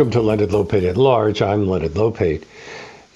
[0.00, 1.42] Welcome to Leonard Lopate at Large.
[1.42, 2.44] I'm Leonard Lopate.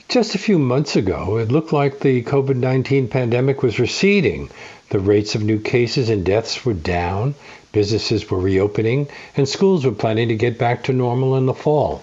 [0.07, 4.51] Just a few months ago, it looked like the COVID 19 pandemic was receding.
[4.91, 7.37] The rates of new cases and deaths were down,
[7.73, 12.03] businesses were reopening, and schools were planning to get back to normal in the fall.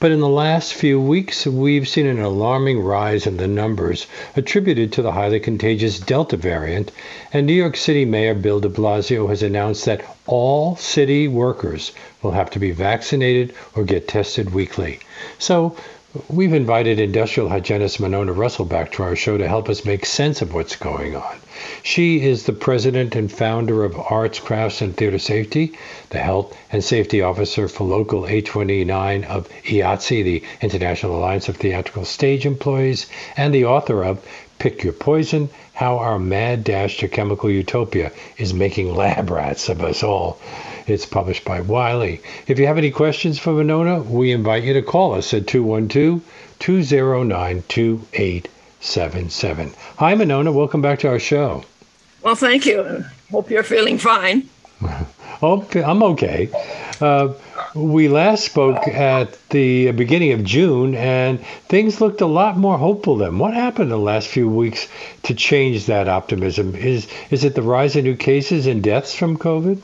[0.00, 4.06] But in the last few weeks, we've seen an alarming rise in the numbers
[4.36, 6.92] attributed to the highly contagious Delta variant,
[7.32, 11.92] and New York City Mayor Bill de Blasio has announced that all city workers
[12.22, 15.00] will have to be vaccinated or get tested weekly.
[15.38, 15.76] So,
[16.28, 20.40] We've invited industrial hygienist Monona Rossol back to our show to help us make sense
[20.40, 21.36] of what's going on.
[21.82, 25.72] She is the president and founder of Arts, Crafts, and Theater Safety,
[26.10, 32.04] the health and safety officer for Local 829 of IATSE, the International Alliance of Theatrical
[32.04, 34.24] Stage Employees, and the author of
[34.58, 39.82] Pick Your Poison How Our Mad Dash to Chemical Utopia is Making Lab Rats of
[39.82, 40.38] Us All.
[40.88, 42.20] It's published by Wiley.
[42.46, 46.22] If you have any questions for Monona, we invite you to call us at 212
[46.60, 49.74] 209 2877.
[49.96, 50.52] Hi, Monona.
[50.52, 51.64] Welcome back to our show.
[52.22, 53.04] Well, thank you.
[53.32, 54.48] Hope you're feeling fine.
[55.42, 56.50] oh, I'm okay.
[57.00, 57.32] Uh,
[57.74, 63.16] we last spoke at the beginning of June, and things looked a lot more hopeful
[63.16, 63.40] then.
[63.40, 64.86] What happened in the last few weeks
[65.24, 66.76] to change that optimism?
[66.76, 69.82] Is is it the rise in new cases and deaths from COVID?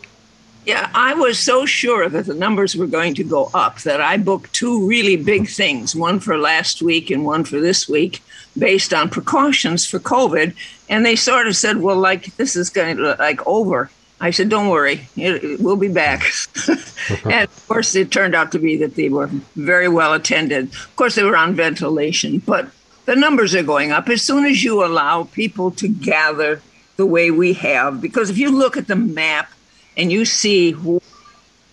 [0.64, 4.16] Yeah, I was so sure that the numbers were going to go up that I
[4.16, 8.22] booked two really big things, one for last week and one for this week,
[8.56, 10.54] based on precautions for COVID.
[10.88, 13.90] And they sort of said, well, like, this is going to like over.
[14.20, 16.22] I said, don't worry, it, we'll be back.
[17.24, 20.66] and of course, it turned out to be that they were very well attended.
[20.66, 22.68] Of course, they were on ventilation, but
[23.06, 26.62] the numbers are going up as soon as you allow people to gather
[26.96, 28.00] the way we have.
[28.00, 29.50] Because if you look at the map,
[29.96, 30.72] and you see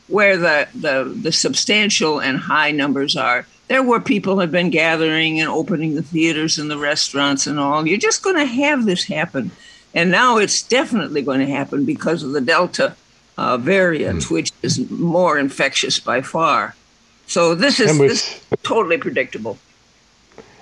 [0.08, 5.40] where the, the, the substantial and high numbers are, there where people have been gathering
[5.40, 7.88] and opening the theaters and the restaurants and all.
[7.88, 9.52] You're just going to have this happen.
[9.94, 12.96] And now it's definitely going to happen because of the Delta
[13.38, 14.32] uh, variant, mm.
[14.32, 16.76] which is more infectious by far.
[17.28, 19.60] So this is, this is totally predictable.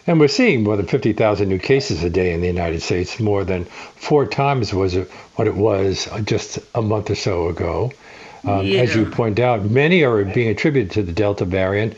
[0.07, 3.43] And we're seeing more than 50,000 new cases a day in the United States, more
[3.43, 7.91] than four times was it what it was just a month or so ago.
[8.45, 8.79] Um, yeah.
[8.79, 11.93] As you point out, many are being attributed to the Delta variant,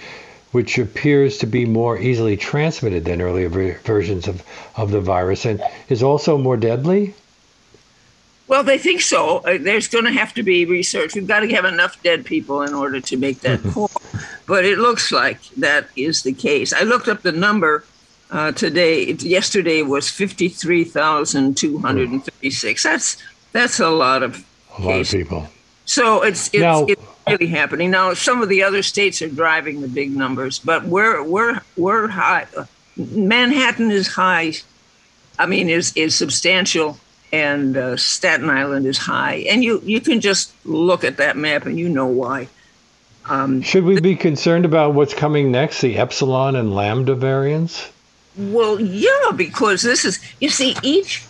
[0.54, 3.48] which appears to be more easily transmitted than earlier
[3.84, 4.44] versions of,
[4.76, 7.14] of the virus and is also more deadly.
[8.48, 9.38] Well, they think so.
[9.40, 11.14] Uh, there's going to have to be research.
[11.14, 13.92] We've got to have enough dead people in order to make that call.
[14.48, 16.74] But it looks like that is the case.
[16.74, 17.84] I looked up the number
[18.32, 22.84] uh, today, yesterday was 53,236.
[22.84, 23.18] That's
[23.52, 24.46] that's a lot of
[24.78, 25.48] a lot of people.
[25.86, 28.14] So it's it's, now, it's really happening now.
[28.14, 32.46] Some of the other states are driving the big numbers, but we're we're we're high.
[32.96, 34.54] Manhattan is high.
[35.40, 37.00] I mean, is is substantial,
[37.32, 41.66] and uh, Staten Island is high, and you you can just look at that map
[41.66, 42.48] and you know why.
[43.28, 47.92] Um, Should we be concerned about what's coming next, the epsilon and lambda variants?
[48.40, 51.26] Well, yeah, because this is you see each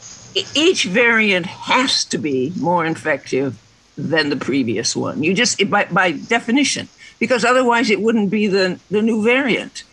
[0.53, 3.58] each variant has to be more infective
[3.97, 5.24] than the previous one.
[5.24, 6.88] You just by by definition,
[7.18, 9.84] because otherwise it wouldn't be the the new variant.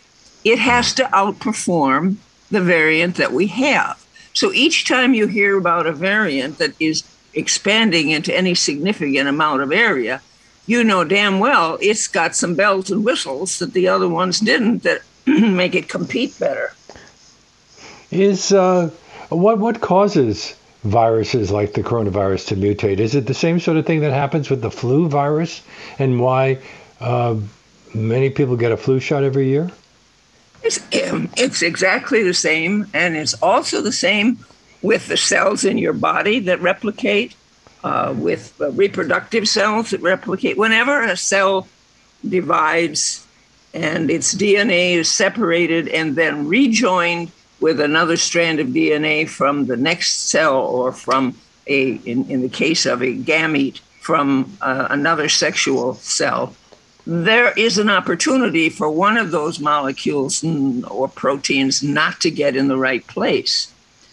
[0.45, 2.17] It has to outperform
[2.51, 4.05] the variant that we have.
[4.35, 7.03] So each time you hear about a variant that is
[7.33, 10.21] expanding into any significant amount of area,
[10.67, 14.83] you know damn well it's got some bells and whistles that the other ones didn't
[14.83, 16.75] that make it compete better
[18.11, 18.91] is uh,
[19.29, 22.99] what what causes viruses like the coronavirus to mutate?
[22.99, 25.63] Is it the same sort of thing that happens with the flu virus,
[25.99, 26.59] and why
[27.01, 27.37] uh,
[27.95, 29.71] many people get a flu shot every year?
[30.63, 34.45] It's, it's exactly the same, and it's also the same
[34.83, 37.35] with the cells in your body that replicate,
[37.83, 40.57] uh, with reproductive cells that replicate.
[40.57, 41.67] Whenever a cell
[42.27, 43.27] divides
[43.75, 47.31] and its DNA is separated and then rejoined
[47.61, 51.37] with another strand of DNA from the next cell or from
[51.67, 56.55] a, in, in the case of a gamete, from uh, another sexual cell,
[57.07, 60.45] there is an opportunity for one of those molecules
[60.85, 63.73] or proteins not to get in the right place.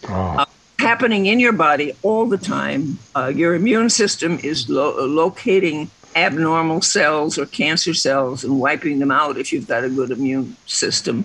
[0.10, 0.38] Oh.
[0.40, 0.46] Uh,
[0.80, 2.98] happening in your body all the time.
[3.16, 9.12] Uh, your immune system is lo- locating abnormal cells or cancer cells and wiping them
[9.12, 11.24] out if you've got a good immune system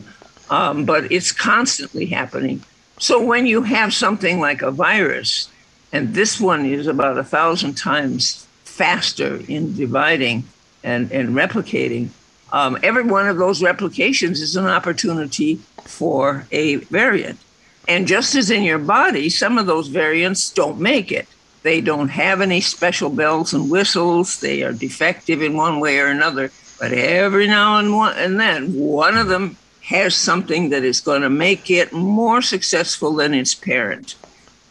[0.51, 2.63] um, but it's constantly happening.
[2.99, 5.51] So when you have something like a virus,
[5.93, 10.45] and this one is about a thousand times faster in dividing
[10.83, 12.09] and, and replicating,
[12.53, 17.39] um, every one of those replications is an opportunity for a variant.
[17.87, 21.27] And just as in your body, some of those variants don't make it.
[21.63, 24.41] They don't have any special bells and whistles.
[24.41, 26.51] They are defective in one way or another.
[26.79, 29.57] But every now and, one, and then, one of them
[29.89, 34.17] has something that is going to make it more successful than its parent.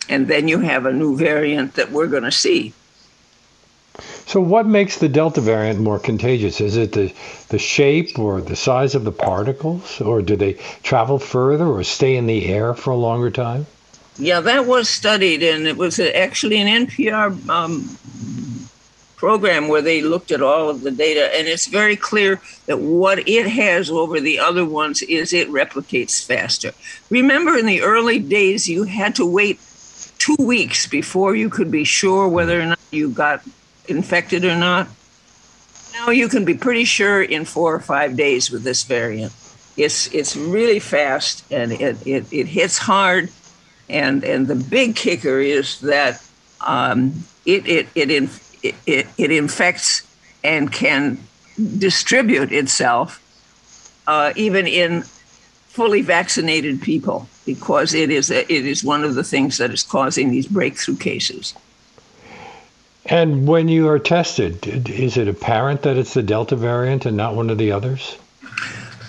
[0.07, 2.71] And then you have a new variant that we're going to see.
[4.27, 6.61] So, what makes the Delta variant more contagious?
[6.61, 7.11] Is it the,
[7.49, 10.53] the shape or the size of the particles, or do they
[10.83, 13.65] travel further or stay in the air for a longer time?
[14.19, 17.89] Yeah, that was studied, and it was actually an NPR um,
[19.17, 23.27] program where they looked at all of the data, and it's very clear that what
[23.27, 26.71] it has over the other ones is it replicates faster.
[27.09, 29.59] Remember, in the early days, you had to wait
[30.19, 33.41] two weeks before you could be sure whether or not you got
[33.87, 34.87] infected or not.
[35.93, 39.33] Now you can be pretty sure in four or five days with this variant.
[39.77, 43.31] It's it's really fast and it, it, it hits hard,
[43.89, 46.23] and and the big kicker is that
[46.61, 48.09] um, it it it,
[48.69, 50.03] it it it infects
[50.43, 51.17] and can
[51.77, 53.21] distribute itself
[54.07, 55.03] uh, even in
[55.67, 59.83] fully vaccinated people because it is a, it is one of the things that is
[59.83, 61.53] causing these breakthrough cases.
[63.05, 67.35] And when you are tested, is it apparent that it's the Delta variant and not
[67.35, 68.17] one of the others?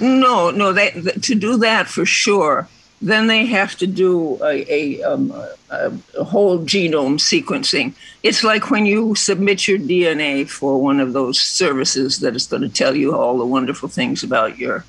[0.01, 0.73] No, no.
[0.73, 2.69] They, to do that for sure,
[3.01, 5.31] then they have to do a, a, um,
[5.71, 7.95] a, a, whole genome sequencing.
[8.23, 12.63] It's like when you submit your DNA for one of those services that is going
[12.63, 14.85] to tell you all the wonderful things about your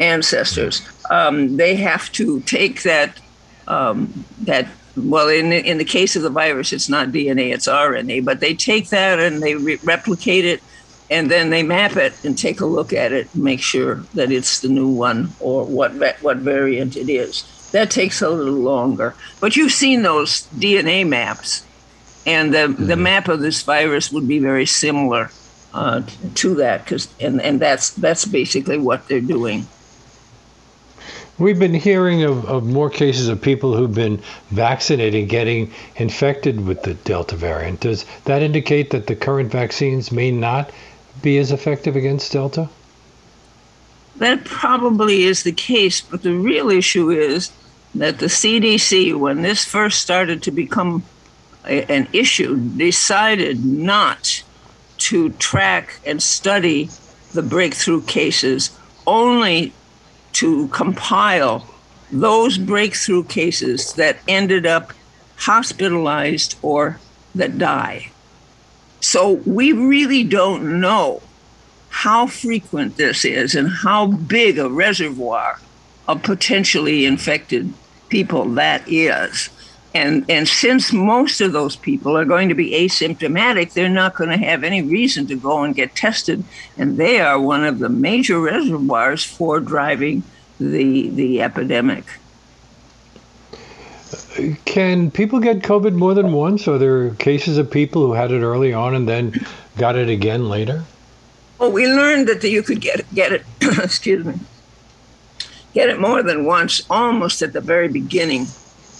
[0.00, 0.82] ancestors.
[1.10, 3.20] Um, they have to take that
[3.68, 8.24] um, that well, in in the case of the virus, it's not DNA, it's RNA.
[8.24, 10.62] But they take that and they re- replicate it,
[11.10, 14.60] and then they map it and take a look at it, make sure that it's
[14.60, 15.92] the new one or what
[16.22, 17.44] what variant it is.
[17.72, 19.14] That takes a little longer.
[19.40, 21.64] But you've seen those DNA maps,
[22.26, 22.86] and the mm-hmm.
[22.86, 25.30] the map of this virus would be very similar
[25.74, 26.02] uh,
[26.36, 29.66] to that, because and and that's that's basically what they're doing.
[31.36, 36.84] We've been hearing of, of more cases of people who've been vaccinated getting infected with
[36.84, 37.80] the Delta variant.
[37.80, 40.70] Does that indicate that the current vaccines may not
[41.24, 42.68] be as effective against Delta?
[44.16, 47.50] That probably is the case, but the real issue is
[47.96, 51.02] that the CDC, when this first started to become
[51.66, 54.44] a, an issue, decided not
[54.98, 56.88] to track and study
[57.32, 58.70] the breakthrough cases,
[59.06, 59.72] only
[60.34, 61.66] to compile
[62.12, 64.92] those breakthrough cases that ended up
[65.36, 67.00] hospitalized or
[67.34, 68.10] that die.
[69.04, 71.20] So we really don't know
[71.90, 75.60] how frequent this is and how big a reservoir
[76.08, 77.72] of potentially infected
[78.08, 79.50] people that is.
[79.94, 84.30] And, and since most of those people are going to be asymptomatic, they're not going
[84.30, 86.42] to have any reason to go and get tested.
[86.78, 90.22] And they are one of the major reservoirs for driving
[90.58, 92.06] the, the epidemic.
[94.64, 96.66] Can people get COVID more than once?
[96.68, 99.32] Are there cases of people who had it early on and then
[99.76, 100.84] got it again later?
[101.58, 104.34] Well, we learned that you could get it, get it excuse me,
[105.72, 108.46] get it more than once almost at the very beginning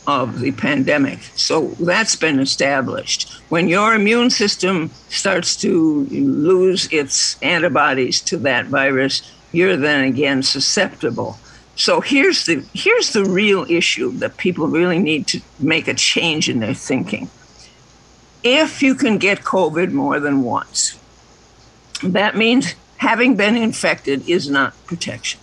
[0.07, 1.21] of the pandemic.
[1.35, 3.33] So that's been established.
[3.49, 10.43] When your immune system starts to lose its antibodies to that virus, you're then again
[10.43, 11.39] susceptible.
[11.77, 16.49] So here's the here's the real issue that people really need to make a change
[16.49, 17.29] in their thinking.
[18.43, 20.99] If you can get COVID more than once,
[22.03, 25.41] that means having been infected is not protection.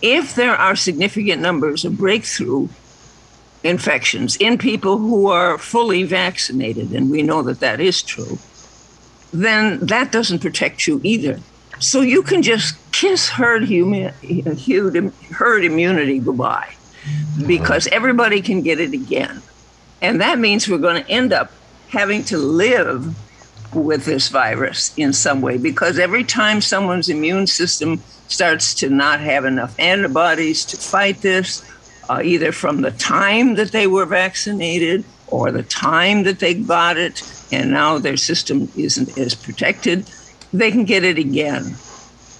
[0.00, 2.68] If there are significant numbers of breakthrough
[3.64, 8.38] infections in people who are fully vaccinated, and we know that that is true,
[9.32, 11.40] then that doesn't protect you either.
[11.80, 14.10] So you can just kiss herd, humi-
[15.30, 16.74] herd immunity goodbye.
[17.46, 19.42] Because everybody can get it again.
[20.02, 21.52] And that means we're going to end up
[21.88, 23.16] having to live
[23.74, 25.58] with this virus in some way.
[25.58, 31.64] Because every time someone's immune system starts to not have enough antibodies to fight this,
[32.08, 36.96] uh, either from the time that they were vaccinated or the time that they got
[36.96, 40.08] it, and now their system isn't as protected,
[40.52, 41.64] they can get it again.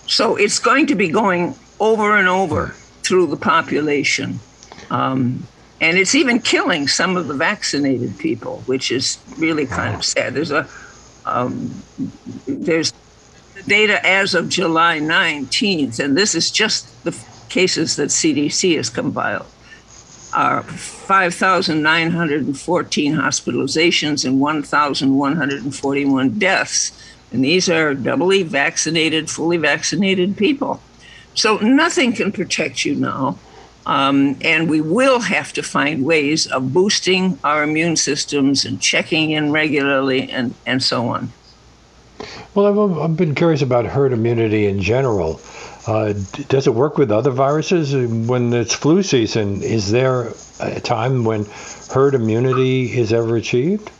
[0.06, 2.68] So it's going to be going over and over
[3.02, 4.40] through the population.
[4.90, 5.46] Um,
[5.80, 10.34] and it's even killing some of the vaccinated people, which is really kind of sad.
[10.34, 10.68] There's a
[11.24, 11.70] um,
[12.46, 12.92] there's
[13.66, 17.12] data as of July 19th, and this is just the
[17.48, 19.46] cases that CDC has compiled,
[20.34, 26.92] are 5,914 hospitalizations and 1,141 deaths.
[27.32, 30.80] And these are doubly vaccinated, fully vaccinated people.
[31.34, 33.38] So nothing can protect you now.
[33.86, 39.30] Um, and we will have to find ways of boosting our immune systems and checking
[39.30, 41.32] in regularly and, and so on.
[42.54, 45.40] Well, I've, I've been curious about herd immunity in general.
[45.86, 46.12] Uh,
[46.48, 47.94] does it work with other viruses
[48.28, 49.62] when it's flu season?
[49.62, 51.46] Is there a time when
[51.90, 53.90] herd immunity is ever achieved?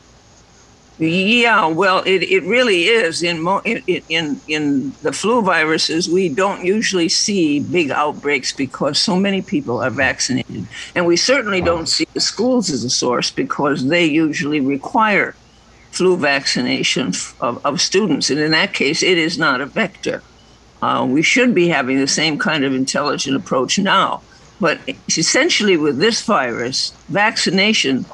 [0.99, 3.23] Yeah, well, it, it really is.
[3.23, 8.99] In, mo- in in in the flu viruses, we don't usually see big outbreaks because
[8.99, 13.31] so many people are vaccinated, and we certainly don't see the schools as a source
[13.31, 15.37] because they usually require
[15.93, 20.21] flu vaccination of, of students, and in that case, it is not a vector.
[20.83, 24.21] Uh, we should be having the same kind of intelligent approach now,
[24.61, 24.81] but
[25.17, 28.05] essentially with this virus, vaccination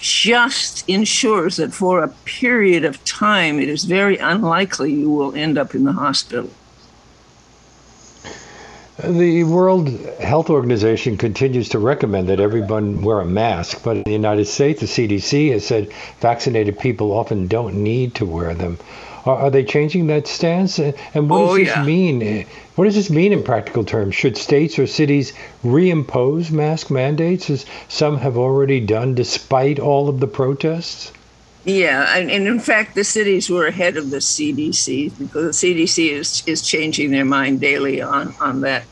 [0.00, 5.58] just ensures that for a period of time, it is very unlikely you will end
[5.58, 6.50] up in the hospital.
[9.04, 9.88] The World
[10.20, 14.80] Health Organization continues to recommend that everyone wear a mask, but in the United States,
[14.80, 15.90] the CDC has said
[16.20, 18.78] vaccinated people often don't need to wear them.
[19.26, 20.78] Are, are they changing that stance?
[20.78, 21.84] And what oh, does oh, this yeah.
[21.84, 22.46] mean?
[22.76, 24.14] What does this mean in practical terms?
[24.14, 25.32] Should states or cities
[25.64, 31.12] reimpose mask mandates, as some have already done, despite all of the protests?
[31.64, 36.10] Yeah, and, and, in fact, the cities were ahead of the CDC because the CDC
[36.10, 38.84] is is changing their mind daily on on that.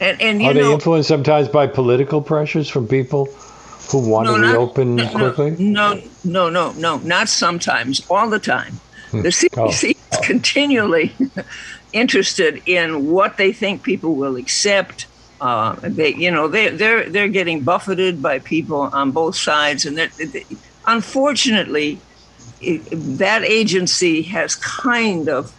[0.00, 3.26] And, and are know, they influenced sometimes by political pressures from people
[3.90, 5.50] who want no, to reopen not, quickly?
[5.58, 8.80] No, no, no, no, not sometimes, all the time.
[9.12, 10.18] The CDC oh.
[10.18, 11.14] is continually
[11.92, 15.06] interested in what they think people will accept.
[15.40, 19.98] Uh, they, you know, they, they're they're getting buffeted by people on both sides, and
[19.98, 20.44] they,
[20.86, 21.98] unfortunately,
[22.60, 22.78] it,
[23.18, 25.52] that agency has kind of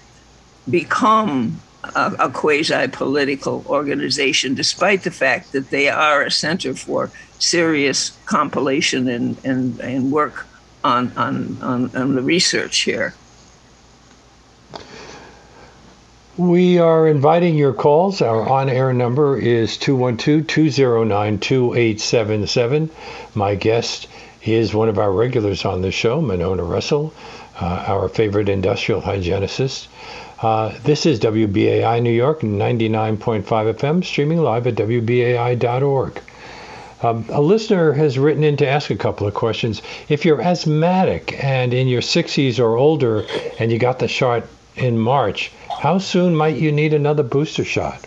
[0.70, 1.62] become
[1.96, 8.18] a, a quasi political organization, despite the fact that they are a center for serious
[8.26, 10.46] compilation and, and, and work
[10.84, 13.14] on, on, on, on the research here.
[16.38, 18.22] We are inviting your calls.
[18.22, 22.92] Our on air number is 212 209 2877.
[23.34, 24.08] My guest
[24.44, 27.12] is one of our regulars on the show, Monona Rossol,
[27.60, 29.88] uh, our favorite industrial hygienist.
[30.40, 36.22] Uh, this is WBAI New York, 99.5 FM, streaming live at WBAI.org.
[37.02, 39.82] Um, a listener has written in to ask a couple of questions.
[40.08, 43.26] If you're asthmatic and in your 60s or older
[43.58, 44.44] and you got the shot
[44.76, 48.06] in March, how soon might you need another booster shot?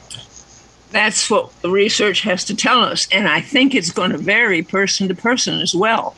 [0.91, 3.09] That's what the research has to tell us.
[3.13, 6.17] And I think it's going to vary person to person as well.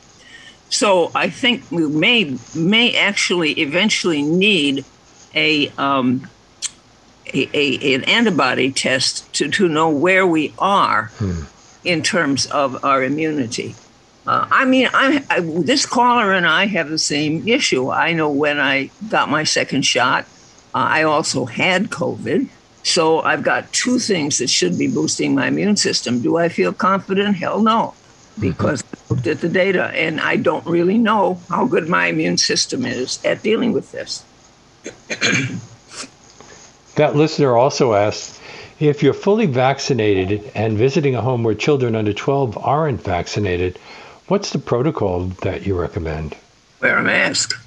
[0.70, 4.86] So I think we may may actually eventually need
[5.34, 6.26] a, um,
[7.26, 11.42] a, a, an antibody test to, to know where we are hmm.
[11.84, 13.74] in terms of our immunity.
[14.26, 17.90] Uh, I mean, I, I, this caller and I have the same issue.
[17.90, 20.26] I know when I got my second shot,
[20.74, 22.48] I also had COVID.
[22.82, 26.20] So I've got two things that should be boosting my immune system.
[26.20, 27.36] Do I feel confident?
[27.36, 27.94] Hell no,
[28.40, 28.96] because mm-hmm.
[28.96, 32.84] I looked at the data and I don't really know how good my immune system
[32.84, 34.24] is at dealing with this.
[36.96, 38.40] that listener also asked
[38.80, 43.78] if you're fully vaccinated and visiting a home where children under 12 aren't vaccinated,
[44.26, 46.34] what's the protocol that you recommend?
[46.80, 47.61] Wear a mask.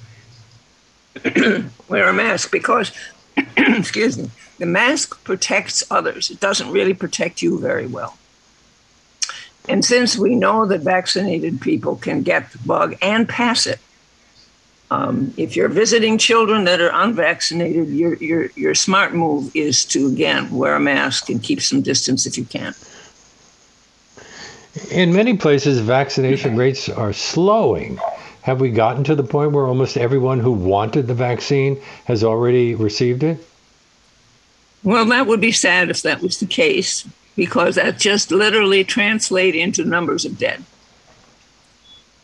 [1.88, 2.92] wear a mask because,
[3.56, 6.30] excuse me, the mask protects others.
[6.30, 8.16] It doesn't really protect you very well.
[9.68, 13.80] And since we know that vaccinated people can get the bug and pass it,
[14.90, 20.06] um, if you're visiting children that are unvaccinated, your, your, your smart move is to,
[20.06, 22.72] again, wear a mask and keep some distance if you can.
[24.92, 27.98] In many places, vaccination rates are slowing.
[28.46, 32.76] Have we gotten to the point where almost everyone who wanted the vaccine has already
[32.76, 33.44] received it?
[34.84, 39.56] Well, that would be sad if that was the case, because that just literally translates
[39.56, 40.62] into numbers of dead.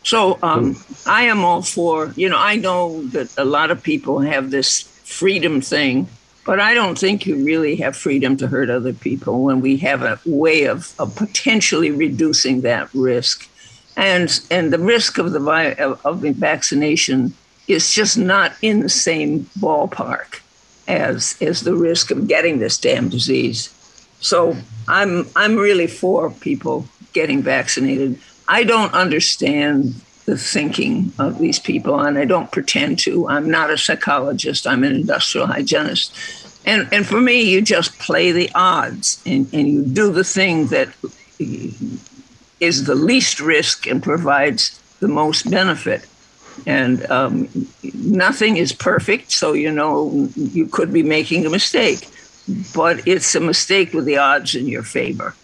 [0.03, 4.19] So um, I am all for, you know, I know that a lot of people
[4.19, 6.07] have this freedom thing,
[6.45, 10.01] but I don't think you really have freedom to hurt other people when we have
[10.03, 13.49] a way of, of potentially reducing that risk
[13.95, 17.33] and and the risk of the of the vaccination
[17.67, 20.41] is just not in the same ballpark.
[20.87, 23.69] as as the risk of getting this damn disease.
[24.19, 24.57] So
[24.87, 28.19] I'm I'm really for people getting vaccinated.
[28.47, 29.95] I don't understand
[30.25, 33.27] the thinking of these people, and I don't pretend to.
[33.27, 34.65] I'm not a psychologist.
[34.67, 36.13] I'm an industrial hygienist.
[36.65, 40.67] And, and for me, you just play the odds and, and you do the thing
[40.67, 40.87] that
[42.63, 46.05] is the least risk and provides the most benefit.
[46.65, 47.49] And um,
[47.93, 52.07] nothing is perfect, so you know you could be making a mistake,
[52.75, 55.35] but it's a mistake with the odds in your favor.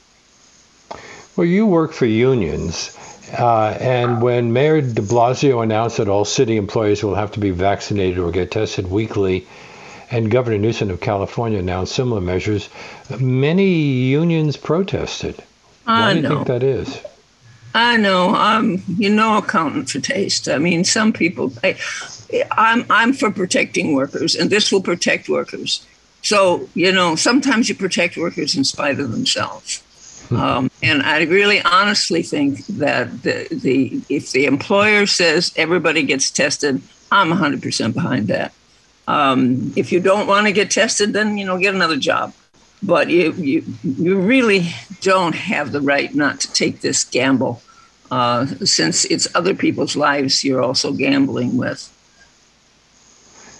[1.36, 2.96] Well, you work for unions,
[3.38, 7.52] uh, and when Mayor de Blasio announced that all city employees will have to be
[7.52, 9.48] vaccinated or get tested weekly,
[10.12, 12.70] and Governor Newsom of California announced similar measures,
[13.20, 13.72] many
[14.22, 15.42] unions protested.
[15.88, 16.36] I Why do you know.
[16.36, 17.00] think that is?
[17.74, 18.34] I know.
[18.34, 20.50] I'm, you know, accountant for taste.
[20.50, 21.54] I mean, some people.
[21.64, 21.78] I,
[22.52, 25.86] I'm, I'm for protecting workers, and this will protect workers.
[26.22, 29.84] So, you know, sometimes you protect workers in spite of themselves.
[30.32, 36.30] Um, and I really honestly think that the, the if the employer says everybody gets
[36.30, 38.54] tested, I'm 100% behind that.
[39.08, 42.34] Um, if you don't want to get tested, then you know get another job.
[42.82, 44.70] But you you you really
[45.02, 47.62] don't have the right not to take this gamble,
[48.10, 51.94] uh, since it's other people's lives you're also gambling with.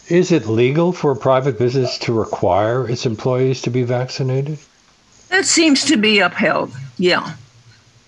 [0.08, 4.58] Is it legal for a private business to require its employees to be vaccinated?
[5.30, 6.72] That seems to be upheld.
[6.98, 7.36] Yeah,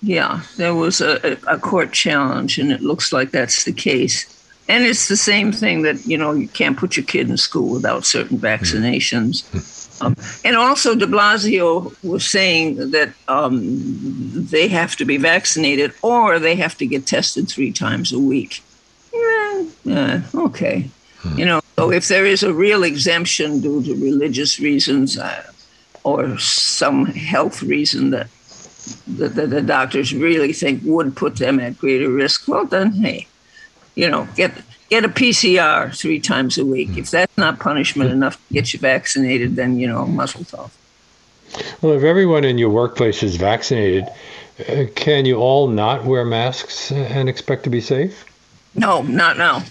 [0.02, 0.42] yeah.
[0.58, 4.26] There was a, a court challenge, and it looks like that's the case.
[4.68, 7.70] And it's the same thing that you know you can't put your kid in school
[7.70, 9.44] without certain vaccinations.
[10.02, 13.60] Um, and also, De Blasio was saying that um,
[14.52, 18.64] they have to be vaccinated or they have to get tested three times a week.
[19.14, 20.90] Yeah, yeah, okay.
[21.36, 25.44] You know, so if there is a real exemption due to religious reasons uh,
[26.04, 28.28] or some health reason that
[29.08, 33.28] the, the, the doctors really think would put them at greater risk, well, then, hey,
[33.94, 34.52] you know, get
[34.92, 36.98] get a PCR three times a week.
[36.98, 40.70] If that's not punishment enough to get you vaccinated, then you know, mazel tov.
[41.82, 44.06] Well, if everyone in your workplace is vaccinated,
[44.70, 48.26] uh, can you all not wear masks and expect to be safe?
[48.76, 49.64] No, not now.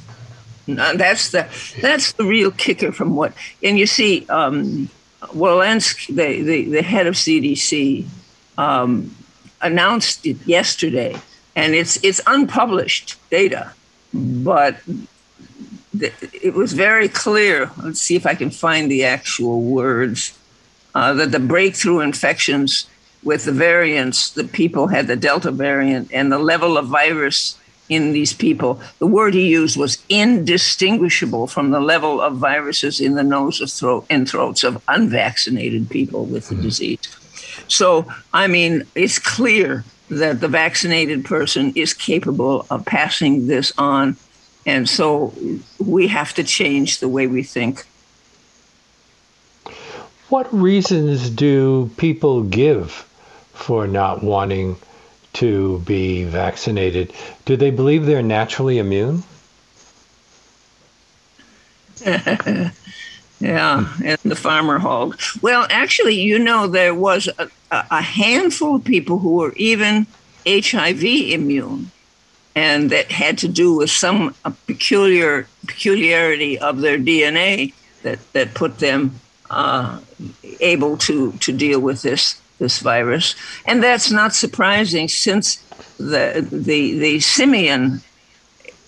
[0.67, 1.47] No, that's the
[1.81, 3.33] that's the real kicker from what.
[3.63, 4.89] And you see, um,
[5.23, 8.07] Walensky, the, the the head of CDC,
[8.57, 9.15] um,
[9.61, 11.17] announced it yesterday,
[11.57, 13.73] and it's it's unpublished data,
[14.13, 14.77] but
[15.99, 17.71] th- it was very clear.
[17.83, 20.37] Let's see if I can find the actual words.
[20.93, 22.89] Uh, that the breakthrough infections
[23.23, 27.57] with the variants, the people had the Delta variant, and the level of virus
[27.89, 33.15] in these people, the word he used was indistinguishable from the level of viruses in
[33.17, 37.01] the nose of throat and throats of unvaccinated people with the disease.
[37.69, 44.17] So, I mean, it's clear that the vaccinated person is capable of passing this on.
[44.67, 45.33] And so
[45.79, 47.87] we have to change the way we think.
[50.29, 53.07] What reasons do people give
[53.53, 54.77] for not wanting
[55.35, 57.13] to be vaccinated?
[57.45, 59.23] Do they believe they're naturally immune?
[63.41, 65.19] Yeah, and the farmer hog.
[65.41, 70.07] Well, actually, you know, there was a, a handful of people who were even
[70.47, 71.91] HIV immune,
[72.55, 74.35] and that had to do with some
[74.67, 77.73] peculiar peculiarity of their DNA
[78.03, 80.01] that that put them uh,
[80.61, 85.57] able to to deal with this this virus, and that's not surprising since
[85.97, 88.03] the the the simian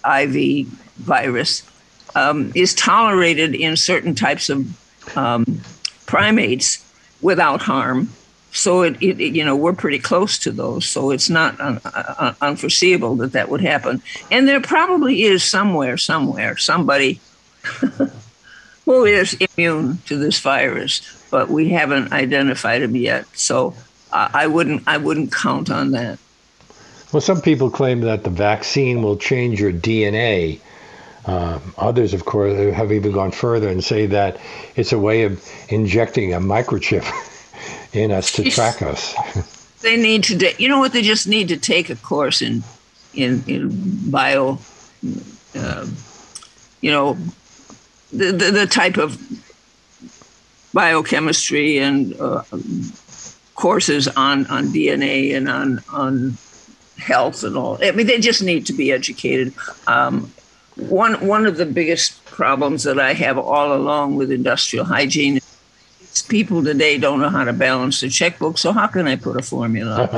[0.05, 0.67] IV
[0.99, 1.62] virus
[2.14, 5.61] um, is tolerated in certain types of um,
[6.07, 6.85] primates
[7.20, 8.11] without harm.
[8.53, 10.85] So it, it, you know, we're pretty close to those.
[10.85, 11.81] So it's not un,
[12.18, 14.03] un, unforeseeable that that would happen.
[14.31, 17.20] And there probably is somewhere, somewhere, somebody
[18.85, 23.27] who is immune to this virus, but we haven't identified him yet.
[23.35, 23.75] So
[24.12, 26.18] uh, I wouldn't, I wouldn't count on that.
[27.12, 30.61] Well, some people claim that the vaccine will change your DNA.
[31.26, 34.38] Um, others, of course, have even gone further and say that
[34.74, 37.04] it's a way of injecting a microchip
[37.92, 39.14] in us to track us.
[39.82, 40.92] they need to, you know what?
[40.92, 42.64] They just need to take a course in
[43.14, 43.70] in, in
[44.11, 44.58] bio,
[45.54, 45.87] uh,
[46.80, 47.18] you know,
[48.11, 49.20] the, the, the type of
[50.72, 52.42] biochemistry and uh,
[53.54, 56.37] courses on on DNA and on on
[56.98, 57.78] health and all.
[57.82, 59.52] I mean, they just need to be educated.
[59.87, 60.32] Um,
[60.76, 65.37] one one of the biggest problems that I have all along with industrial hygiene.
[65.37, 69.37] Is people today don't know how to balance the checkbook, so how can I put
[69.37, 70.08] a formula?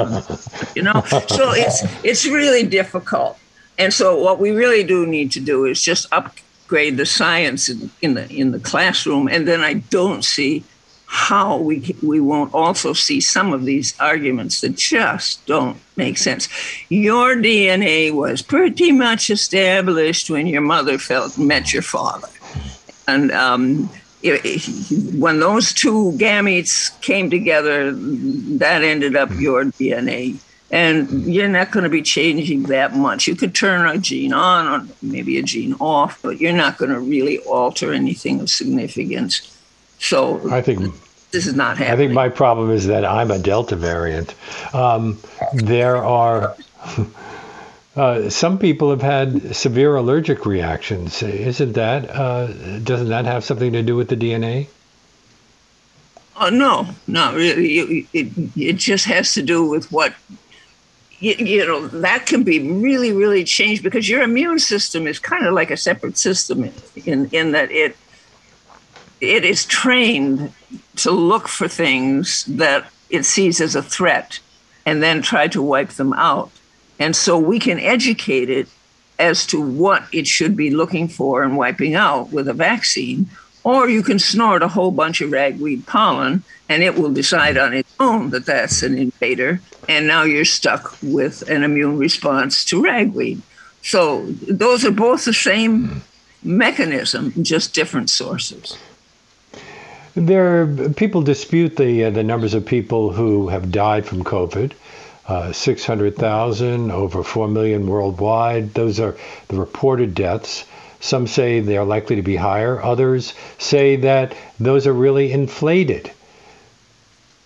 [0.75, 3.39] you know, so it's it's really difficult.
[3.79, 7.91] And so what we really do need to do is just upgrade the science in,
[8.03, 10.65] in the in the classroom, and then I don't see
[11.07, 16.49] how we we won't also see some of these arguments that just don't make sense.
[16.89, 22.29] Your DNA was pretty much established when your mother felt met your father,
[23.07, 23.89] and um,
[24.25, 30.39] when those two gametes came together, that ended up your DNA.
[30.71, 33.29] And you're not going to be changing that much.
[33.29, 36.91] You could turn a gene on or maybe a gene off, but you're not going
[36.91, 39.54] to really alter anything of significance.
[39.99, 40.95] So I think
[41.31, 41.93] this is not happening.
[41.93, 44.35] I think my problem is that I'm a Delta variant.
[44.73, 45.19] Um,
[45.53, 46.57] there are.
[47.97, 51.23] Uh, some people have had severe allergic reactions.
[51.23, 52.49] Isn't that uh,
[52.81, 54.67] doesn't that have something to do with the DNA?
[56.37, 57.79] Uh, no, not really.
[57.79, 60.13] It, it, it just has to do with what
[61.21, 61.87] you, you, know.
[61.87, 65.77] That can be really, really changed because your immune system is kind of like a
[65.77, 66.73] separate system
[67.07, 67.97] in in that it
[69.25, 70.53] it is trained
[70.97, 74.41] to look for things that it sees as a threat
[74.87, 76.51] and then try to wipe them out.
[76.99, 78.69] And so we can educate it
[79.19, 83.29] as to what it should be looking for and wiping out with a vaccine.
[83.63, 87.73] Or you can snort a whole bunch of ragweed pollen and it will decide on
[87.73, 89.61] its own that that's an invader.
[89.89, 93.43] And now you're stuck with an immune response to ragweed.
[93.83, 96.03] So those are both the same
[96.43, 98.77] mechanism, just different sources.
[100.15, 104.73] There, people dispute the uh, the numbers of people who have died from COVID.
[105.27, 108.75] Uh, 600,000, over 4 million worldwide.
[108.75, 109.17] Those are
[109.49, 110.67] the reported deaths.
[111.01, 112.83] Some say they are likely to be higher.
[112.83, 116.11] Others say that those are really inflated.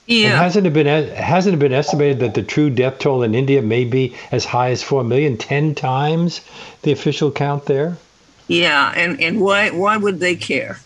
[0.07, 0.31] Yeah.
[0.31, 3.63] And hasn't it been hasn't it been estimated that the true death toll in India
[3.63, 6.41] may be as high as four million, ten times
[6.83, 7.97] the official count there?
[8.49, 10.81] Yeah, and and why why would they care?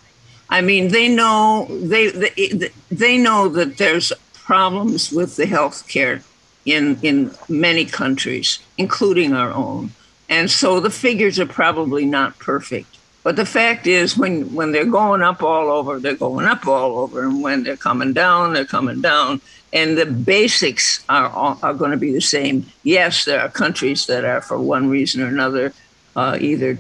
[0.53, 6.23] I mean, they know they they, they know that there's problems with the health care
[6.67, 7.17] in in
[7.49, 9.93] many countries, including our own,
[10.29, 12.91] and so the figures are probably not perfect.
[13.25, 16.99] But the fact is, when when they're going up all over, they're going up all
[16.99, 19.41] over, and when they're coming down, they're coming down.
[19.73, 21.31] And the basics are
[21.63, 22.67] are going to be the same.
[22.83, 25.73] Yes, there are countries that are, for one reason or another,
[26.15, 26.79] uh, either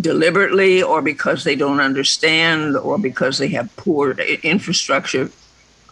[0.00, 5.30] deliberately or because they don't understand or because they have poor infrastructure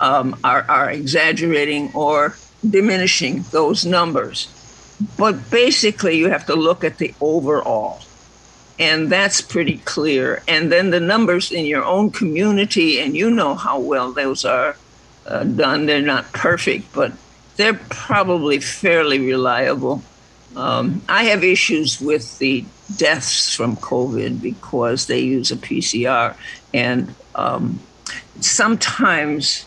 [0.00, 2.36] um, are, are exaggerating or
[2.68, 4.48] diminishing those numbers.
[5.18, 8.00] But basically, you have to look at the overall.
[8.78, 10.42] And that's pretty clear.
[10.48, 14.76] And then the numbers in your own community, and you know how well those are
[15.26, 15.86] uh, done.
[15.86, 17.12] They're not perfect, but
[17.56, 20.02] they're probably fairly reliable.
[20.56, 22.64] Um, I have issues with the
[22.96, 26.36] deaths from COVID because they use a PCR.
[26.72, 27.80] And um,
[28.40, 29.66] sometimes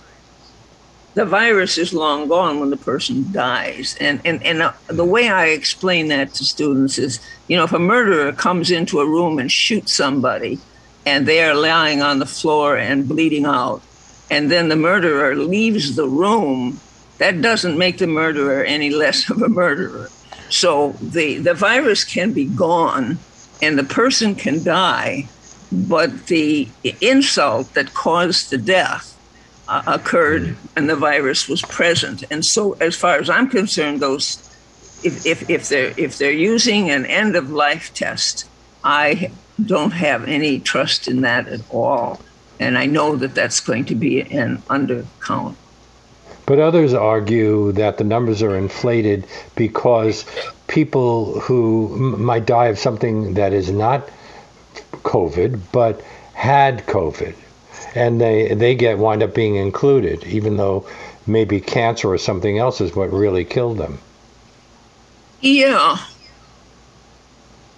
[1.15, 3.97] the virus is long gone when the person dies.
[3.99, 7.73] And, and, and uh, the way I explain that to students is you know, if
[7.73, 10.59] a murderer comes into a room and shoots somebody
[11.05, 13.81] and they are lying on the floor and bleeding out,
[14.29, 16.79] and then the murderer leaves the room,
[17.17, 20.09] that doesn't make the murderer any less of a murderer.
[20.49, 23.19] So the, the virus can be gone
[23.61, 25.27] and the person can die,
[25.71, 26.67] but the
[27.01, 29.13] insult that caused the death
[29.67, 32.23] uh, occurred and the virus was present.
[32.31, 34.43] And so, as far as I'm concerned, those
[35.03, 38.47] if, if, if they're if they're using an end of life test,
[38.83, 39.31] I
[39.63, 42.21] don't have any trust in that at all,
[42.59, 45.55] and I know that that's going to be an undercount.
[46.47, 50.25] But others argue that the numbers are inflated because
[50.67, 54.09] people who might die of something that is not
[55.03, 56.01] COVID but
[56.33, 57.35] had COVID,
[57.95, 60.87] and they they get wind up being included, even though
[61.27, 63.99] maybe cancer or something else is what really killed them.
[65.41, 65.97] Yeah.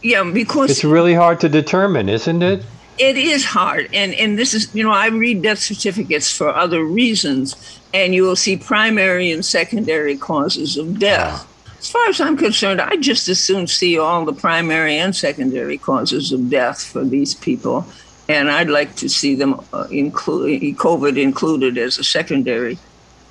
[0.01, 2.63] Yeah, because it's really hard to determine, isn't it?
[2.99, 3.89] It is hard.
[3.93, 8.23] And and this is you know i read death certificates for other reasons and you
[8.23, 11.45] will see primary and secondary causes of death.
[11.79, 15.77] As far as i'm concerned i just as soon see all the primary and secondary
[15.77, 17.85] causes of death for these people
[18.27, 22.77] and i'd like to see them uh, include covid included as a secondary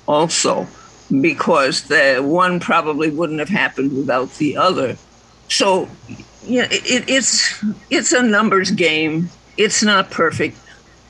[0.07, 0.67] also
[1.21, 4.97] because the one probably wouldn't have happened without the other.
[5.47, 5.89] So
[6.43, 9.29] yeah, it, it's it's a numbers game
[9.59, 10.57] it's not perfect,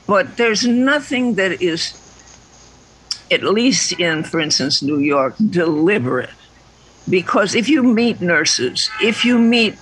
[0.08, 1.94] but there's nothing that is,
[3.30, 6.30] at least in, for instance, New York, deliberate.
[7.08, 9.78] Because if you meet nurses, if you meet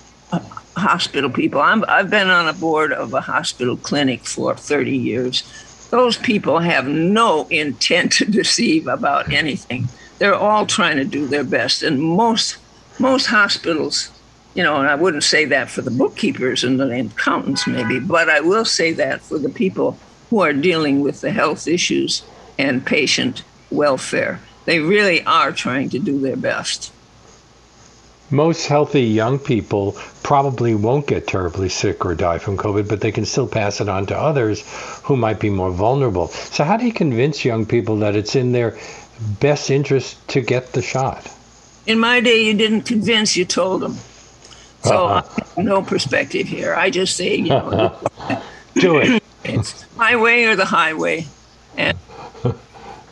[0.77, 4.95] hospital people, I'm, i have been on a board of a hospital clinic for 30
[4.95, 5.87] years.
[5.89, 9.87] Those people have no intent to deceive about anything.
[10.19, 11.81] They're all trying to do their best.
[11.81, 12.57] And most,
[12.99, 14.11] most hospitals
[14.59, 18.27] you know, and I wouldn't say that for the bookkeepers and the accountants, maybe, but
[18.27, 19.97] I will say that for the people
[20.29, 22.23] who are dealing with the health issues
[22.57, 24.41] and patient welfare.
[24.65, 26.91] They really are trying to do their best.
[28.31, 33.13] Most healthy young people probably won't get terribly sick or die from COVID, but they
[33.13, 34.65] can still pass it on to others
[35.03, 36.27] who might be more vulnerable.
[36.27, 38.77] So, how do you convince young people that it's in their
[39.39, 41.33] best interest to get the shot?
[41.87, 43.95] In my day, you didn't convince, you told them.
[44.83, 45.61] So uh-huh.
[45.61, 46.73] no perspective here.
[46.73, 47.97] I just say, you know,
[48.75, 49.23] do it.
[49.43, 51.27] It's my way or the highway,
[51.77, 51.97] and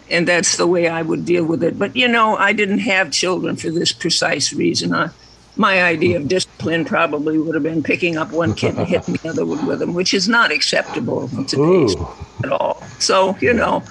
[0.10, 1.78] and that's the way I would deal with it.
[1.78, 4.94] But you know, I didn't have children for this precise reason.
[4.94, 5.10] I,
[5.56, 9.30] my idea of discipline probably would have been picking up one kid and hitting the
[9.30, 11.96] other one with them, which is not acceptable today's
[12.44, 12.82] at all.
[13.00, 13.84] So you know,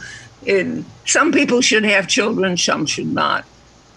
[0.44, 3.44] it, some people should have children, some should not.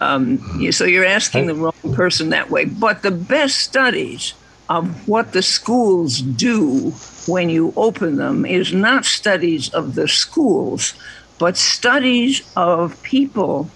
[0.00, 0.38] Um,
[0.72, 2.64] so you're asking the wrong person that way.
[2.64, 4.34] But the best studies
[4.68, 6.92] of what the schools do
[7.26, 10.94] when you open them is not studies of the schools,
[11.38, 13.68] but studies of people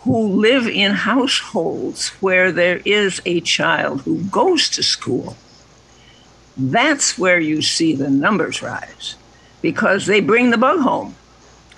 [0.00, 5.36] who live in households where there is a child who goes to school.
[6.56, 9.16] That's where you see the numbers rise
[9.62, 11.14] because they bring the bug home.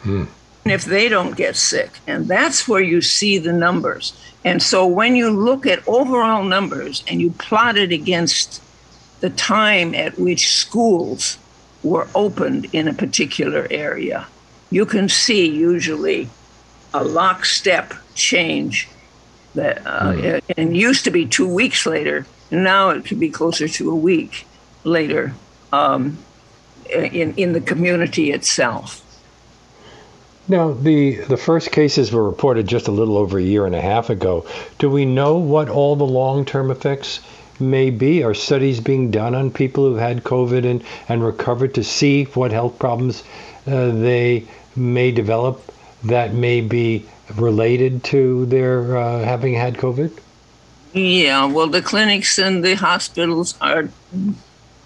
[0.00, 0.24] Hmm
[0.70, 1.90] if they don't get sick.
[2.06, 4.18] And that's where you see the numbers.
[4.44, 8.62] And so when you look at overall numbers and you plot it against
[9.20, 11.38] the time at which schools
[11.82, 14.26] were opened in a particular area,
[14.70, 16.28] you can see usually
[16.94, 18.88] a lockstep change
[19.54, 20.42] that uh, mm.
[20.56, 23.94] and used to be two weeks later and now it could be closer to a
[23.94, 24.46] week
[24.84, 25.34] later
[25.72, 26.18] um,
[26.90, 29.04] in, in the community itself
[30.48, 33.80] now, the, the first cases were reported just a little over a year and a
[33.80, 34.46] half ago.
[34.78, 37.20] Do we know what all the long term effects
[37.60, 38.22] may be?
[38.22, 42.50] Are studies being done on people who've had COVID and, and recovered to see what
[42.50, 43.22] health problems
[43.66, 45.62] uh, they may develop
[46.04, 47.04] that may be
[47.36, 50.18] related to their uh, having had COVID?
[50.94, 53.90] Yeah, well, the clinics and the hospitals are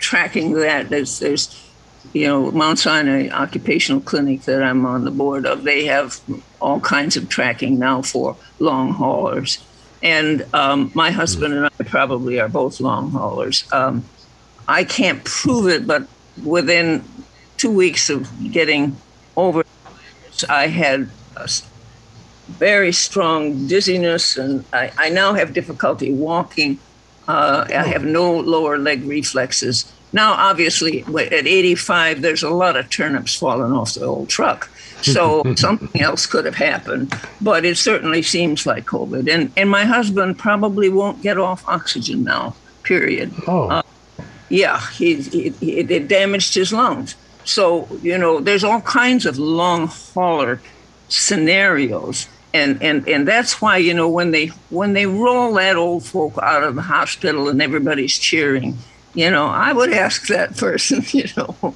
[0.01, 0.88] tracking that.
[0.88, 1.72] There's, there's
[2.12, 6.21] you know, Mount Sinai Occupational Clinic that I'm on the board of, they have
[6.61, 9.65] all kinds of tracking now for long haulers.
[10.03, 13.65] And um, my husband and I probably are both long haulers.
[13.73, 14.05] Um,
[14.69, 16.07] I can't prove it, but
[16.45, 17.05] within
[17.57, 18.97] two weeks of getting
[19.37, 19.65] over,
[20.49, 21.09] I had
[22.49, 26.79] very strong dizziness, and I, I now have difficulty walking.
[27.29, 32.90] Uh, I have no lower leg reflexes now, obviously, at 85, there's a lot of
[32.90, 34.68] turnips falling off the old truck.
[35.01, 39.33] So something else could have happened, but it certainly seems like COVID.
[39.33, 43.33] And, and my husband probably won't get off oxygen now, period.
[43.46, 43.68] Oh.
[43.68, 43.83] Uh,
[44.48, 47.14] yeah, he, he, he, it damaged his lungs.
[47.44, 50.61] So, you know, there's all kinds of long hauler
[51.09, 52.29] scenarios.
[52.55, 56.35] And, and and that's why you know when they when they roll that old folk
[56.42, 58.77] out of the hospital and everybody's cheering,
[59.14, 61.75] you know, I would ask that person, you know,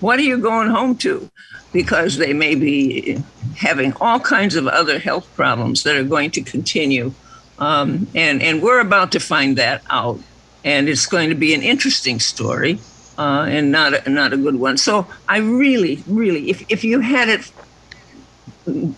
[0.00, 1.30] what are you going home to?
[1.72, 3.22] Because they may be
[3.56, 7.12] having all kinds of other health problems that are going to continue.
[7.58, 10.18] Um, and, and we're about to find that out.
[10.64, 12.80] And it's going to be an interesting story
[13.16, 14.76] uh, and not a, not a good one.
[14.76, 17.52] So I really, really, if, if you had it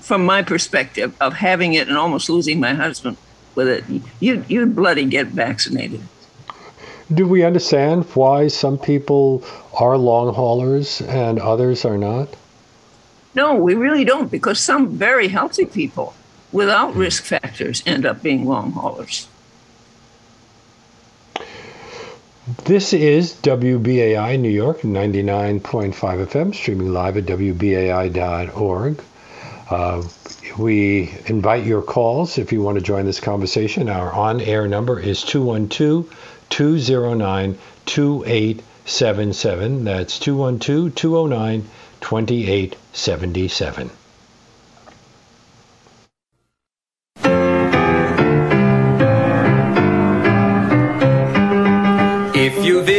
[0.00, 3.16] from my perspective of having it and almost losing my husband
[3.54, 3.84] with it,
[4.18, 6.00] you, you'd bloody get vaccinated
[7.14, 9.42] do we understand why some people
[9.78, 12.28] are long haulers and others are not?
[13.34, 16.14] No, we really don't, because some very healthy people
[16.52, 19.26] without risk factors end up being long haulers.
[22.64, 29.00] This is WBAI New York 99.5 FM, streaming live at WBAI.org.
[29.70, 30.02] Uh,
[30.58, 33.88] we invite your calls if you want to join this conversation.
[33.88, 36.12] Our on air number is 212
[36.52, 39.84] 209 2877.
[39.84, 41.64] That's 212 209
[42.02, 43.90] 2877.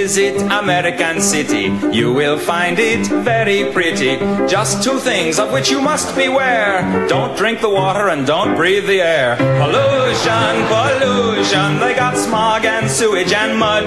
[0.03, 4.17] Visit American City, you will find it very pretty.
[4.49, 7.07] Just two things of which you must beware.
[7.07, 9.37] Don't drink the water and don't breathe the air.
[9.37, 13.85] Pollution, pollution, they got smog and sewage and mud.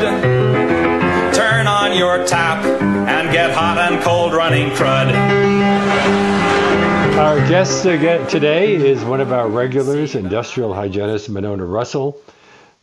[1.34, 5.12] Turn on your tap and get hot and cold running crud.
[7.18, 12.16] Our guest today is one of our regulars, industrial hygienist Monona Rossol.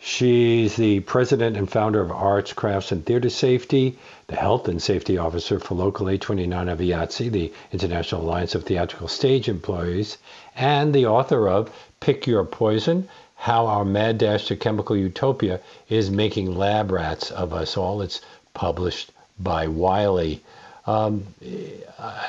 [0.05, 5.17] She's the president and founder of Arts, Crafts, and Theater Safety, the health and safety
[5.17, 10.17] officer for Local 829 of IATSE, the International Alliance of Theatrical Stage Employees,
[10.57, 16.11] and the author of Pick Your Poison How Our Mad Dash to Chemical Utopia is
[16.11, 18.01] Making Lab Rats of Us All.
[18.01, 18.19] It's
[18.53, 20.43] published by Wiley.
[20.85, 21.27] Um,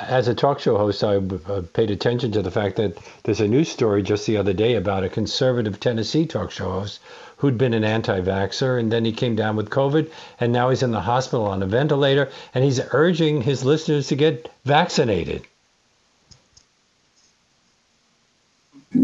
[0.07, 1.19] as a talk show host, I
[1.73, 5.03] paid attention to the fact that there's a news story just the other day about
[5.03, 7.01] a conservative Tennessee talk show host
[7.45, 10.83] who'd been an anti vaxxer, and then he came down with COVID, and now he's
[10.83, 15.47] in the hospital on a ventilator, and he's urging his listeners to get vaccinated.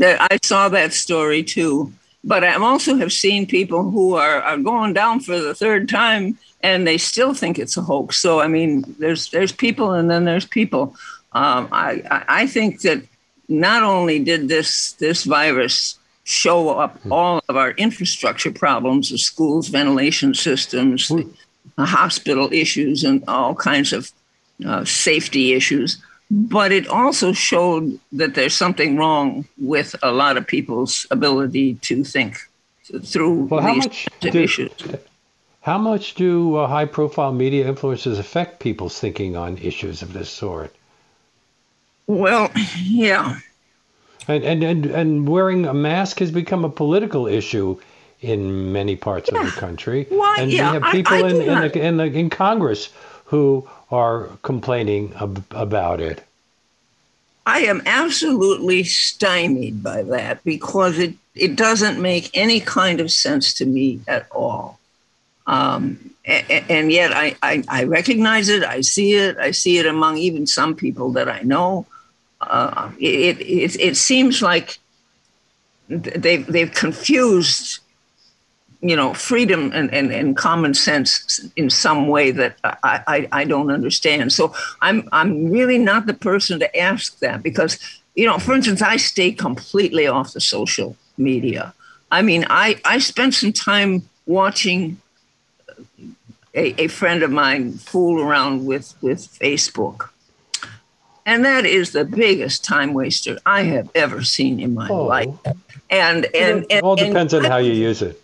[0.02, 1.92] I saw that story too.
[2.22, 6.38] But I also have seen people who are, are going down for the third time
[6.62, 8.18] and they still think it's a hoax.
[8.18, 10.94] So I mean, there's there's people and then there's people.
[11.32, 13.02] Um, I I think that
[13.48, 15.98] not only did this this virus
[16.30, 17.12] show up hmm.
[17.12, 21.26] all of our infrastructure problems, the schools, ventilation systems, the
[21.84, 24.12] hospital issues, and all kinds of
[24.64, 25.98] uh, safety issues.
[26.30, 32.04] But it also showed that there's something wrong with a lot of people's ability to
[32.04, 32.36] think
[33.02, 34.70] through well, these much issues.
[35.62, 40.30] How much do uh, high profile media influences affect people's thinking on issues of this
[40.30, 40.74] sort?
[42.06, 43.40] Well, yeah.
[44.28, 47.78] And, and, and, and wearing a mask has become a political issue
[48.20, 49.40] in many parts yeah.
[49.40, 50.06] of the country.
[50.08, 50.36] Why?
[50.40, 52.90] And yeah, we have people I, I in, in, the, in, the, in Congress
[53.26, 56.22] who are complaining ab- about it.
[57.46, 63.54] I am absolutely stymied by that because it, it doesn't make any kind of sense
[63.54, 64.78] to me at all.
[65.46, 69.86] Um, and, and, yet I, I, I, recognize it, I see it, I see it
[69.86, 71.86] among even some people that I know.
[72.40, 74.78] Uh, it, it, it seems like
[75.88, 77.80] they've, they've confused
[78.82, 83.44] you know, freedom and, and, and common sense in some way that I, I, I
[83.44, 84.32] don't understand.
[84.32, 87.78] So I'm I'm really not the person to ask that because,
[88.14, 91.74] you know, for instance, I stay completely off the social media.
[92.10, 95.00] I mean, I, I spent some time watching
[96.54, 100.08] a, a friend of mine fool around with, with Facebook.
[101.30, 105.04] And that is the biggest time waster I have ever seen in my oh.
[105.04, 105.34] life.
[105.88, 108.20] And and, it all depends and on how you use it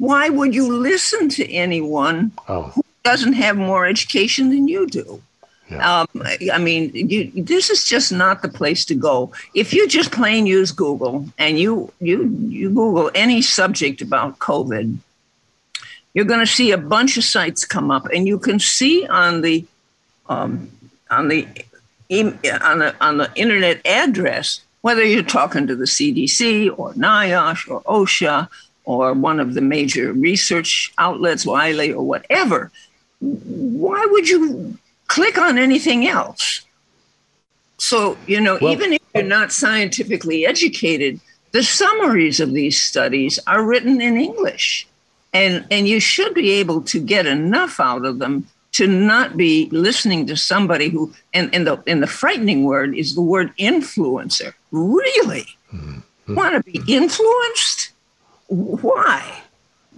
[0.00, 2.62] why would you listen to anyone oh.
[2.62, 5.22] who doesn't have more education than you do?
[5.70, 6.00] Yeah.
[6.00, 6.08] Um,
[6.50, 9.30] I mean, you, this is just not the place to go.
[9.54, 14.96] If you just plain use Google and you you you Google any subject about COVID,
[16.14, 19.42] you're going to see a bunch of sites come up, and you can see on
[19.42, 19.64] the
[20.30, 20.70] um,
[21.10, 21.46] on the
[22.10, 27.82] on the on the internet address whether you're talking to the CDC or NIOSH or
[27.82, 28.48] OSHA
[28.84, 32.70] or one of the major research outlets, Wiley or whatever,
[33.20, 36.62] why would you click on anything else?
[37.76, 41.20] So, you know, well, even if you're not scientifically educated,
[41.52, 44.86] the summaries of these studies are written in English.
[45.32, 49.68] And, and you should be able to get enough out of them to not be
[49.70, 54.54] listening to somebody who, and, and, the, and the frightening word is the word influencer.
[54.70, 55.46] Really?
[55.72, 56.34] Mm-hmm.
[56.34, 57.92] Want to be influenced?
[58.50, 59.42] why?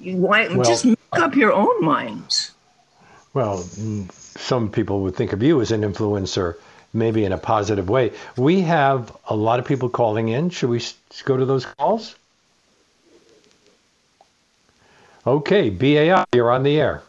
[0.03, 2.53] Why well, just make up your own minds?
[3.35, 6.57] Well, mm, some people would think of you as an influencer,
[6.93, 8.13] maybe in a positive way.
[8.37, 10.51] We have a lot of people calling in.
[10.51, 10.83] Should we
[11.25, 12.15] go to those calls?
[15.27, 17.03] Okay, BAI, you're on the air.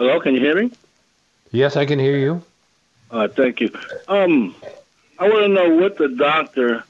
[0.00, 0.72] Hello, can you hear me?
[1.50, 2.42] Yes, I can hear you.
[3.10, 3.70] Uh, thank you.
[4.08, 4.56] Um,
[5.18, 6.84] I want to know what the doctor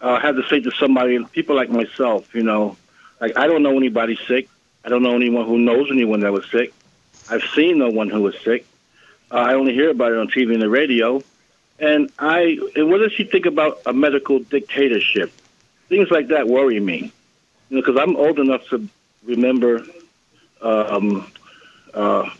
[0.00, 2.76] uh, had to say to somebody, people like myself, you know,
[3.20, 4.48] like I don't know anybody sick.
[4.84, 6.74] I don't know anyone who knows anyone that was sick.
[7.30, 8.66] I've seen no one who was sick.
[9.30, 11.22] Uh, I only hear about it on TV and the radio.
[11.78, 15.32] And I, and what does she think about a medical dictatorship?
[15.88, 17.12] Things like that worry me,
[17.70, 18.88] you know, because I'm old enough to
[19.22, 19.84] remember
[20.60, 21.30] um,
[21.94, 22.30] uh,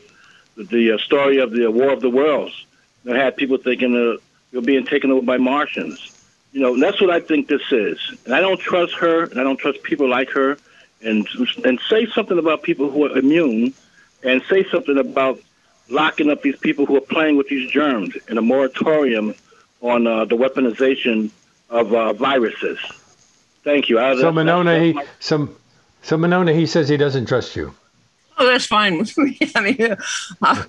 [0.56, 2.66] the uh, story of the War of the Worlds.
[3.04, 4.18] That had people thinking uh,
[4.52, 6.12] you're being taken over by Martians
[6.52, 7.98] you know, that's what I think this is.
[8.24, 10.58] And I don't trust her, and I don't trust people like her.
[11.02, 11.26] And
[11.64, 13.74] and say something about people who are immune,
[14.22, 15.40] and say something about
[15.88, 19.34] locking up these people who are playing with these germs and a moratorium
[19.80, 21.30] on uh, the weaponization
[21.70, 22.78] of uh, viruses.
[23.64, 23.98] Thank you.
[23.98, 25.56] I, so Monona, he some
[26.02, 27.74] so Monona, he says he doesn't trust you.
[28.38, 29.38] Oh, that's fine with me.
[29.54, 29.96] I mean,
[30.42, 30.64] uh,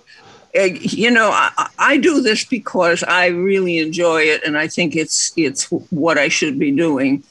[0.54, 5.34] you know, I, I, do this because I really enjoy it, and I think it's
[5.36, 7.24] it's what I should be doing.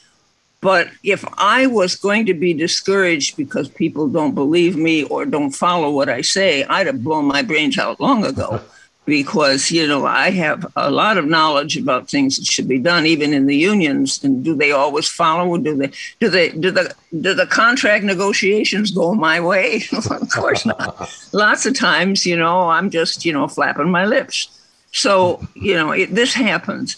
[0.60, 5.50] But if I was going to be discouraged because people don't believe me or don't
[5.50, 8.60] follow what I say, I'd have blown my brains out long ago.
[9.04, 13.06] because you know I have a lot of knowledge about things that should be done,
[13.06, 14.22] even in the unions.
[14.22, 15.56] And do they always follow?
[15.58, 15.90] Do they?
[16.20, 16.50] Do they?
[16.50, 16.94] Do the?
[17.20, 19.82] Do the contract negotiations go my way?
[19.92, 21.10] of course not.
[21.32, 24.48] Lots of times, you know, I'm just you know flapping my lips.
[24.92, 26.96] So you know, it, this happens.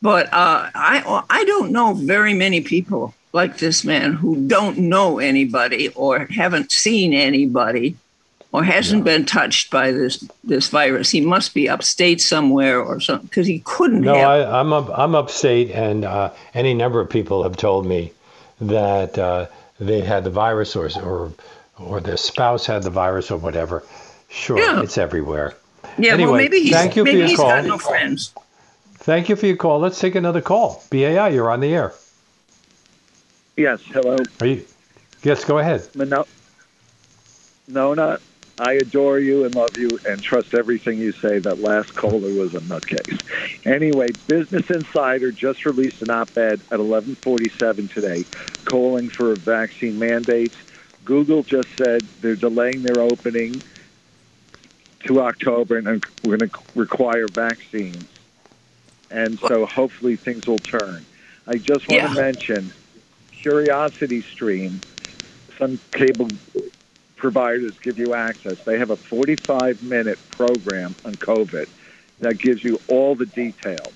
[0.00, 5.18] But uh, I I don't know very many people like this man who don't know
[5.18, 7.96] anybody or haven't seen anybody
[8.52, 9.16] or hasn't yeah.
[9.16, 11.10] been touched by this this virus.
[11.10, 14.02] He must be upstate somewhere or something because he couldn't.
[14.02, 14.48] No, have.
[14.48, 18.12] I, am up, I'm upstate, and uh, any number of people have told me
[18.60, 19.46] that uh,
[19.80, 21.32] they had the virus or or
[21.78, 23.82] or their spouse had the virus or whatever.
[24.28, 24.82] Sure, yeah.
[24.82, 25.54] it's everywhere.
[25.98, 27.48] Yeah, anyway, well, maybe he's, thank you maybe for your call.
[27.48, 28.32] got no friends.
[28.94, 29.80] Thank you for your call.
[29.80, 30.84] Let's take another call.
[30.90, 31.92] BAI, you're on the air.
[33.56, 34.16] Yes, hello.
[34.40, 34.64] Are you?
[35.22, 35.86] Yes, go ahead.
[35.94, 36.24] No,
[37.68, 38.22] no, not.
[38.62, 41.38] I adore you and love you and trust everything you say.
[41.40, 43.18] That last caller was a nutcase.
[43.66, 48.26] Anyway, Business Insider just released an op-ed at 11:47 today,
[48.64, 50.56] calling for vaccine mandates.
[51.04, 53.64] Google just said they're delaying their opening
[55.06, 58.08] to October, and we're going to require vaccines
[59.12, 61.06] and so hopefully things will turn.
[61.46, 62.08] I just want yeah.
[62.08, 62.72] to mention
[63.42, 64.82] Curiosity Stream.
[65.58, 66.32] Some cable
[67.22, 68.58] providers give you access.
[68.64, 71.68] They have a 45 minute program on COVID
[72.18, 73.92] that gives you all the details.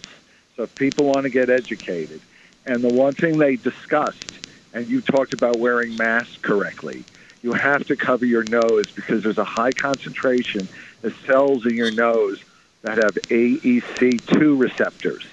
[0.55, 2.20] So if people want to get educated,
[2.66, 4.39] and the one thing they discussed,
[4.72, 7.03] and you talked about wearing masks correctly,
[7.43, 10.68] you have to cover your nose because there's a high concentration
[11.03, 12.41] of cells in your nose
[12.83, 15.27] that have ACE2 receptors.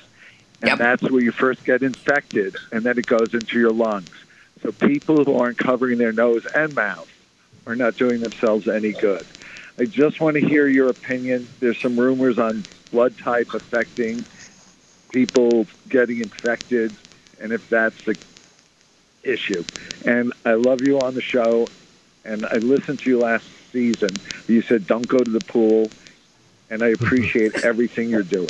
[0.62, 0.78] And yep.
[0.80, 4.10] that's where you first get infected, and then it goes into your lungs.
[4.64, 7.08] So people who aren't covering their nose and mouth
[7.66, 9.26] are not doing themselves any good.
[9.78, 11.48] I just want to hear your opinion.
[11.60, 14.24] There's some rumors on blood type affecting
[15.12, 16.94] people getting infected,
[17.42, 18.18] and if that's the
[19.24, 19.64] issue.
[20.06, 21.68] And I love you on the show,
[22.26, 24.12] and I listened to you last season.
[24.48, 25.90] You said don't go to the pool
[26.70, 28.50] and I appreciate everything you're doing.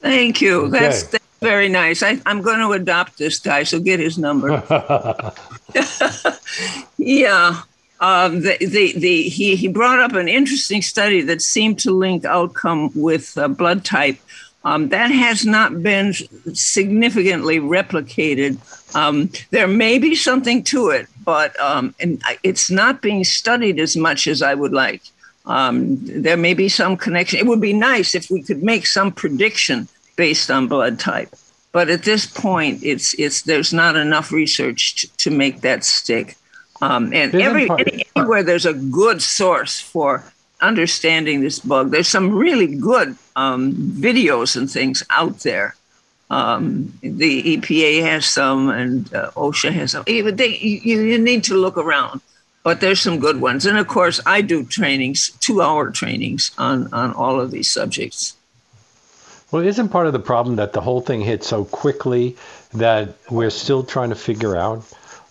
[0.00, 0.68] Thank you.
[0.68, 1.10] That's, okay.
[1.12, 2.02] that's very nice.
[2.02, 4.62] I, am going to adopt this guy, so get his number.
[6.96, 7.62] yeah.
[8.00, 12.24] Um, the, the, the, he, he brought up an interesting study that seemed to link
[12.24, 14.18] outcome with uh, blood type.
[14.64, 16.12] Um, that has not been
[16.52, 18.58] significantly replicated.
[18.94, 21.94] Um, there may be something to it, but um,
[22.42, 25.02] it's not being studied as much as I would like.
[25.46, 27.38] Um, there may be some connection.
[27.38, 31.34] It would be nice if we could make some prediction based on blood type,
[31.72, 36.36] but at this point, it's it's there's not enough research to make that stick.
[36.80, 37.68] Um, and every
[38.16, 40.24] anywhere there's a good source for
[40.60, 45.74] understanding this bug, there's some really good um, videos and things out there.
[46.30, 50.04] Um, the EPA has some, and uh, OSHA has some.
[50.06, 52.20] They, you, you need to look around
[52.68, 53.64] but there's some good ones.
[53.64, 58.36] And of course, I do trainings, two hour trainings on, on all of these subjects.
[59.50, 62.36] Well, isn't part of the problem that the whole thing hit so quickly
[62.74, 64.84] that we're still trying to figure out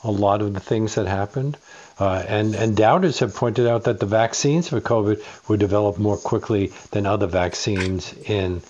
[0.07, 1.57] a lot of the things that happened?
[1.99, 6.17] Uh, and, and doubters have pointed out that the vaccines for COVID were developed more
[6.17, 8.61] quickly than other vaccines in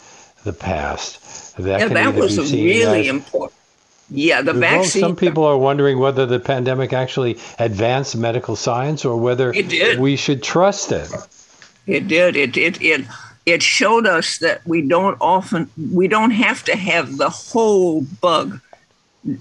[0.44, 1.56] the past.
[1.58, 3.54] That, yeah, that was really important.
[4.10, 5.02] Yeah, the vaccine.
[5.02, 9.54] Some people are wondering whether the pandemic actually advanced medical science or whether
[10.00, 11.12] we should trust it.
[11.86, 12.38] It did.
[12.38, 13.06] It it it
[13.46, 18.62] it showed us that we don't often we don't have to have the whole bug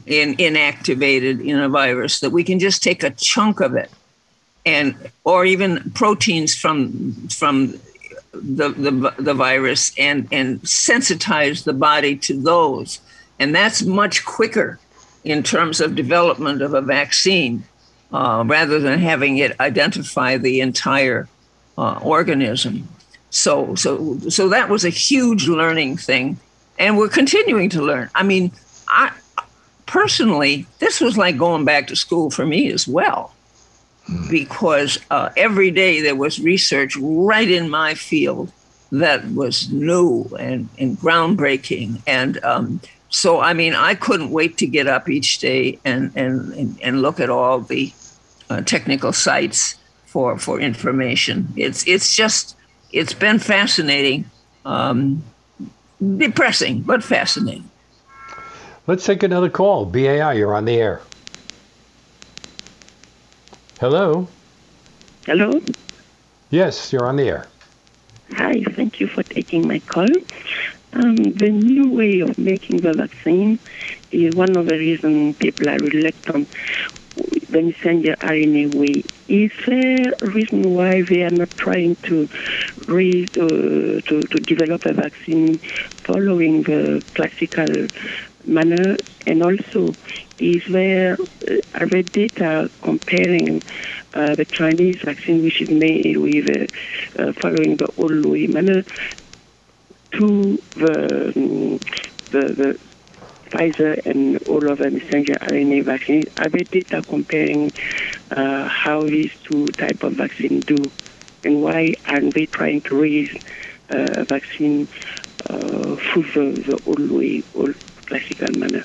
[0.06, 2.20] in, inactivated in a virus.
[2.20, 3.90] That we can just take a chunk of it,
[4.64, 7.78] and or even proteins from from
[8.32, 13.00] the the, the virus and and sensitize the body to those
[13.38, 14.78] and that's much quicker
[15.24, 17.64] in terms of development of a vaccine
[18.12, 21.28] uh, rather than having it identify the entire
[21.76, 22.88] uh, organism.
[23.30, 26.38] So, so, so that was a huge learning thing,
[26.78, 28.08] and we're continuing to learn.
[28.14, 28.52] I mean,
[28.88, 29.12] I
[29.86, 33.32] personally, this was like going back to school for me as well.
[34.30, 38.52] because uh, every day there was research right in my field
[38.92, 42.00] that was new and, and groundbreaking.
[42.06, 46.78] And um, so, I mean, I couldn't wait to get up each day and, and,
[46.82, 47.92] and look at all the
[48.48, 49.74] uh, technical sites
[50.04, 51.52] for, for information.
[51.56, 52.56] It's, it's just,
[52.92, 54.30] it's been fascinating,
[54.64, 55.24] um,
[56.00, 57.68] depressing, but fascinating.
[58.88, 59.84] Let's take another call.
[59.84, 61.00] BAI, you're on the air.
[63.80, 64.28] Hello?
[65.24, 65.60] Hello?
[66.50, 67.48] Yes, you're on the air.
[68.30, 70.08] Hi, thank you for taking my call.
[70.92, 73.58] Um, the new way of making the vaccine
[74.12, 76.48] is one of the reasons people are reluctant.
[77.50, 79.02] The messenger RNA way.
[79.26, 82.28] Is there a reason why they are not trying to
[82.86, 85.58] raise, uh, to, to develop a vaccine
[86.04, 87.88] following the classical
[88.46, 88.96] manner?
[89.26, 89.96] And also,
[90.38, 91.16] is there
[91.48, 93.62] uh, are there data comparing
[94.14, 96.48] uh, the Chinese vaccine, which is made with
[97.18, 98.84] uh, uh, following the old way manner,
[100.12, 101.80] to the, um,
[102.30, 102.80] the, the
[103.50, 106.26] Pfizer and all of the messenger RNA vaccines?
[106.36, 107.72] Are there data comparing
[108.30, 110.92] uh, how these two type of vaccine do,
[111.44, 113.30] and why aren't they trying to raise
[113.90, 114.88] uh, vaccine
[115.48, 117.76] uh, through the, the old way, old
[118.06, 118.84] classical manner?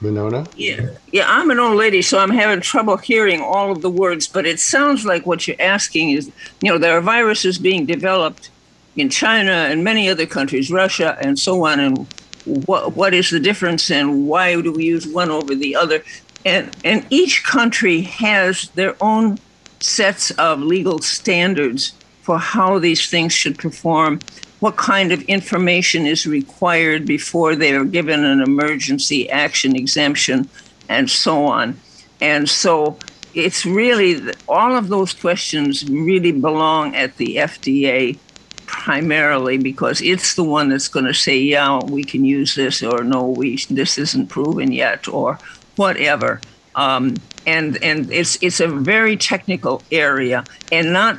[0.00, 0.46] Monona?
[0.56, 0.90] Yeah.
[1.12, 4.46] Yeah, I'm an old lady, so I'm having trouble hearing all of the words, but
[4.46, 6.30] it sounds like what you're asking is,
[6.62, 8.50] you know, there are viruses being developed
[8.96, 12.06] in China and many other countries, Russia and so on, and
[12.44, 16.02] what what is the difference and why do we use one over the other?
[16.44, 19.38] And and each country has their own
[19.80, 24.20] sets of legal standards for how these things should perform
[24.60, 30.48] what kind of information is required before they are given an emergency action exemption,
[30.88, 31.78] and so on.
[32.20, 32.98] And so
[33.34, 38.18] it's really all of those questions really belong at the FDA
[38.66, 43.02] primarily because it's the one that's going to say, yeah, we can use this, or
[43.02, 45.38] no, we this isn't proven yet, or
[45.76, 46.40] whatever.
[46.76, 51.18] Um, and and it's it's a very technical area, and not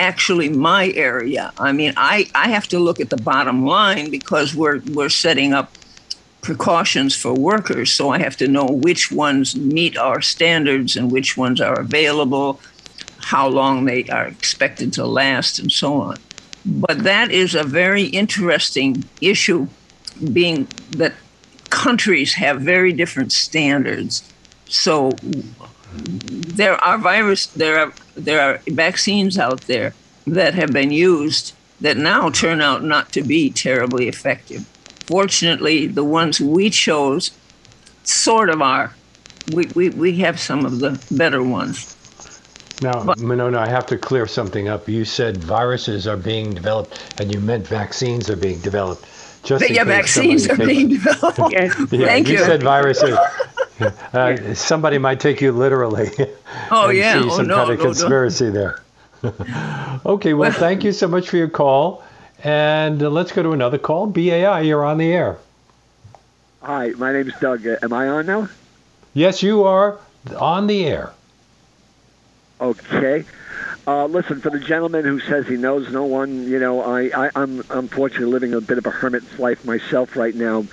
[0.00, 1.52] actually my area.
[1.58, 5.52] I mean, I, I have to look at the bottom line because we're we're setting
[5.52, 5.68] up
[6.40, 7.92] precautions for workers.
[7.92, 12.60] So I have to know which ones meet our standards and which ones are available,
[13.18, 16.16] how long they are expected to last, and so on.
[16.64, 19.68] But that is a very interesting issue,
[20.32, 21.12] being that
[21.68, 24.22] countries have very different standards.
[24.66, 25.12] So
[26.60, 29.94] there are virus there are there are vaccines out there
[30.26, 34.66] that have been used that now turn out not to be terribly effective.
[35.06, 37.30] Fortunately, the ones we chose
[38.04, 38.94] sort of are.
[39.52, 41.96] We, we, we have some of the better ones.
[42.82, 44.88] Now, but, Monona, I have to clear something up.
[44.88, 49.06] You said viruses are being developed, and you meant vaccines are being developed.
[49.42, 51.52] Just yeah, vaccines are being developed.
[51.52, 52.38] yeah, Thank you.
[52.38, 53.18] You said viruses.
[54.12, 56.10] Uh, somebody might take you literally.
[56.70, 58.50] Oh yeah, see oh, some no, kind of no, conspiracy no.
[58.50, 58.82] there.
[60.04, 62.04] okay, well, thank you so much for your call,
[62.44, 64.06] and uh, let's go to another call.
[64.06, 65.38] BAI, you're on the air.
[66.60, 67.66] Hi, my name is Doug.
[67.66, 68.48] Uh, am I on now?
[69.14, 69.98] Yes, you are
[70.36, 71.12] on the air.
[72.60, 73.24] Okay.
[73.90, 77.30] Uh, listen, for the gentleman who says he knows no one, you know, I, I,
[77.34, 80.64] I'm unfortunately living a bit of a hermit's life myself right now.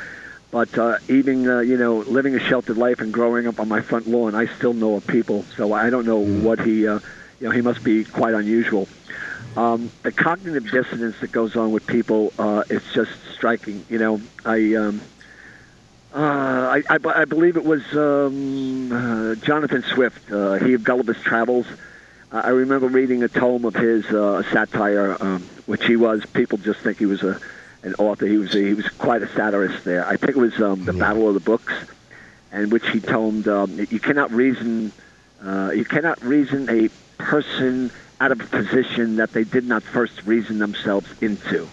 [0.52, 3.82] But uh, even uh, you know, living a sheltered life and growing up on my
[3.82, 5.46] front lawn, I still know of people.
[5.56, 6.44] So I don't know mm.
[6.44, 7.00] what he, uh,
[7.40, 8.88] you know, he must be quite unusual.
[9.56, 13.84] Um, the cognitive dissonance that goes on with people uh, is just striking.
[13.90, 15.02] You know, I, um,
[16.14, 20.32] uh, I, I, I believe it was um, uh, Jonathan Swift.
[20.32, 21.66] Uh, he of Gulliver's Travels.
[21.66, 21.76] Uh,
[22.32, 26.26] I remember reading a tome of his uh, satire, um, which he was.
[26.26, 27.40] People just think he was a
[27.84, 28.26] an author.
[28.26, 30.06] He was a, he was quite a satirist there.
[30.06, 31.00] I think it was um, the yeah.
[31.00, 31.74] Battle of the Books,
[32.52, 34.92] in which he told um, you cannot reason
[35.42, 40.24] uh, you cannot reason a person out of a position that they did not first
[40.26, 41.68] reason themselves into.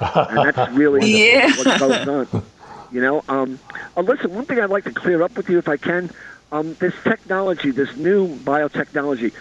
[0.00, 1.50] and that's really yeah.
[1.56, 2.44] what goes on.
[2.92, 3.58] You know, um,
[3.96, 4.34] uh, listen.
[4.34, 6.10] One thing I'd like to clear up with you, if I can,
[6.52, 9.32] um, this technology, this new biotechnology,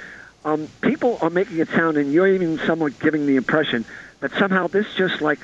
[0.46, 3.86] um, people are making it sound, and you're even somewhat giving the impression
[4.20, 5.40] that somehow this just like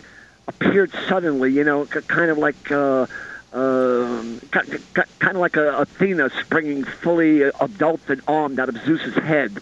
[0.47, 3.07] appeared suddenly, you know, kind of like uh,
[3.53, 9.57] uh, kind of like a Athena springing fully adult and armed out of Zeus's head.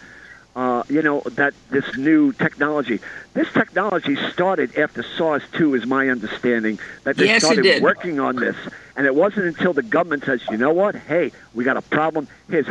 [0.55, 2.99] Uh, you know that this new technology.
[3.33, 6.77] This technology started after SARS two, is my understanding.
[7.05, 8.55] That they yes, started working on this,
[8.95, 10.93] and it wasn't until the government says, "You know what?
[10.93, 12.27] Hey, we got a problem.
[12.49, 12.67] Here's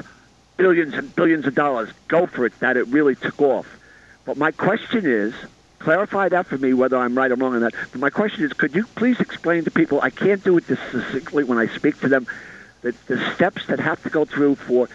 [0.62, 1.90] billions and billions of dollars.
[2.06, 2.56] Go for it.
[2.60, 3.66] That it really took off.
[4.24, 5.34] But my question is,
[5.80, 7.74] clarify that for me whether I'm right or wrong on that.
[7.90, 10.00] But my question is, could you please explain to people?
[10.00, 12.28] I can't do it this succinctly when I speak to them.
[12.82, 14.88] The, the steps that have to go through for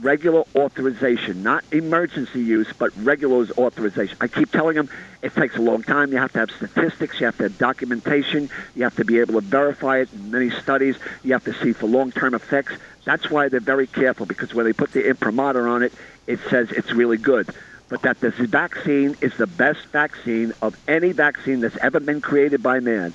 [0.00, 4.16] regular authorization, not emergency use, but regular authorization.
[4.20, 4.88] I keep telling them
[5.22, 6.12] it takes a long time.
[6.12, 9.34] You have to have statistics, you have to have documentation, you have to be able
[9.34, 12.74] to verify it in many studies, you have to see for long term effects.
[13.04, 15.92] That's why they're very careful because when they put the imprimatur on it,
[16.26, 17.48] it says it's really good.
[17.88, 22.62] But that this vaccine is the best vaccine of any vaccine that's ever been created
[22.62, 23.14] by man.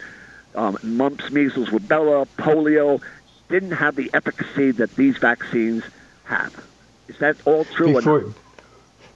[0.56, 3.02] Um, mumps, measles, rubella, polio
[3.50, 5.84] didn't have the efficacy that these vaccines
[6.26, 6.69] have.
[7.10, 7.96] Is that all true?
[7.96, 8.34] Before,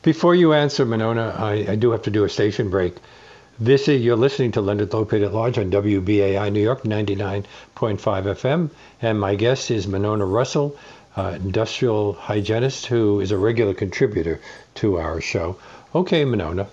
[0.01, 2.95] before you answer, Monona, I, I, do have to do a station break.
[3.59, 8.71] This is you're listening to Leonard Lopate at Large on WBAI New York 99.5 FM,
[8.99, 10.75] and my guest is Monona Rossol,
[11.15, 14.41] uh, industrial hygienist who is a regular contributor
[14.75, 15.55] to our show.
[15.93, 16.67] Okay, Monona.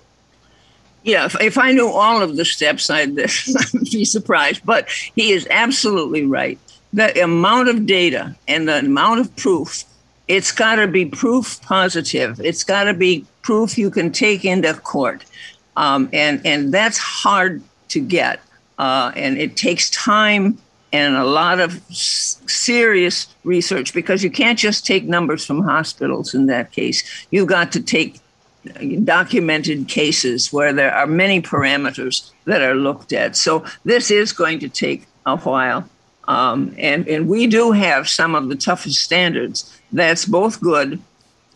[1.03, 4.63] Yeah, if, if I knew all of the steps, I'd, I'd be surprised.
[4.65, 6.59] But he is absolutely right.
[6.95, 9.85] The amount of data and the amount of proof
[10.31, 12.41] it's got to be proof positive.
[12.41, 15.25] It's got to be proof you can take into court,
[15.77, 18.39] um, and and that's hard to get,
[18.79, 20.57] uh, and it takes time
[20.93, 26.33] and a lot of serious research because you can't just take numbers from hospitals.
[26.33, 28.21] In that case, you've got to take
[29.05, 33.35] documented cases where there are many parameters that are looked at.
[33.35, 35.89] So this is going to take a while.
[36.29, 39.81] Um, and, and we do have some of the toughest standards.
[39.93, 41.01] That's both good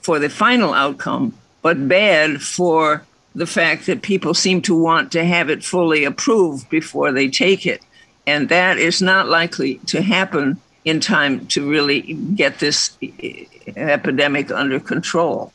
[0.01, 3.05] for the final outcome, but bad for
[3.35, 7.67] the fact that people seem to want to have it fully approved before they take
[7.67, 7.83] it.
[8.27, 12.97] And that is not likely to happen in time to really get this
[13.77, 15.53] epidemic under control.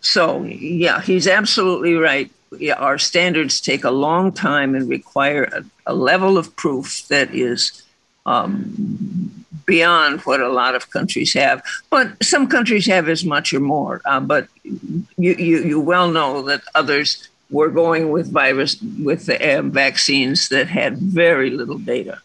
[0.00, 2.30] So, yeah, he's absolutely right.
[2.76, 7.82] Our standards take a long time and require a, a level of proof that is
[8.26, 11.62] um, beyond what a lot of countries have.
[11.90, 14.00] But some countries have as much or more.
[14.04, 19.58] Uh, but you, you, you well know that others were going with virus with the
[19.58, 22.20] uh, vaccines that had very little data.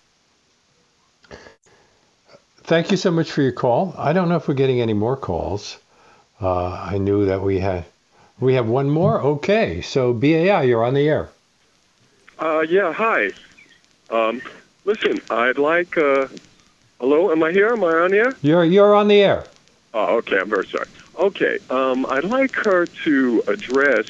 [2.63, 3.93] Thank you so much for your call.
[3.97, 5.77] I don't know if we're getting any more calls.
[6.41, 7.85] Uh, I knew that we had
[8.39, 9.21] we have one more.
[9.21, 11.29] Okay, so BAI, you're on the air.
[12.39, 13.29] Uh, yeah, hi.
[14.09, 14.41] Um,
[14.85, 15.97] Listen, I'd like.
[15.97, 16.27] Uh,
[16.99, 17.73] hello, am I here?
[17.73, 18.35] Am I on the air?
[18.43, 19.45] You're you're on the air.
[19.95, 20.39] Oh, okay.
[20.39, 20.87] I'm very sorry.
[21.17, 24.05] Okay, um, I'd like her to address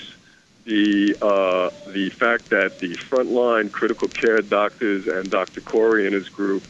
[0.65, 5.61] the uh, the fact that the frontline critical care doctors and Dr.
[5.61, 6.63] Kory and his group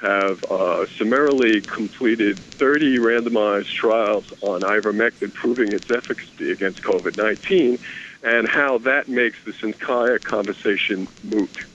[0.00, 7.78] have uh, summarily completed 30 randomized trials on ivermectin proving its efficacy against COVID-19,
[8.24, 11.66] and how that makes this entire conversation moot.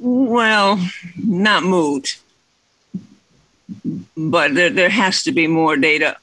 [0.00, 0.80] Well,
[1.22, 2.18] not moot,
[4.16, 6.16] but there, there has to be more data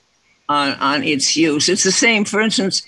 [0.49, 1.69] on, on its use.
[1.69, 2.81] It's the same, for instance,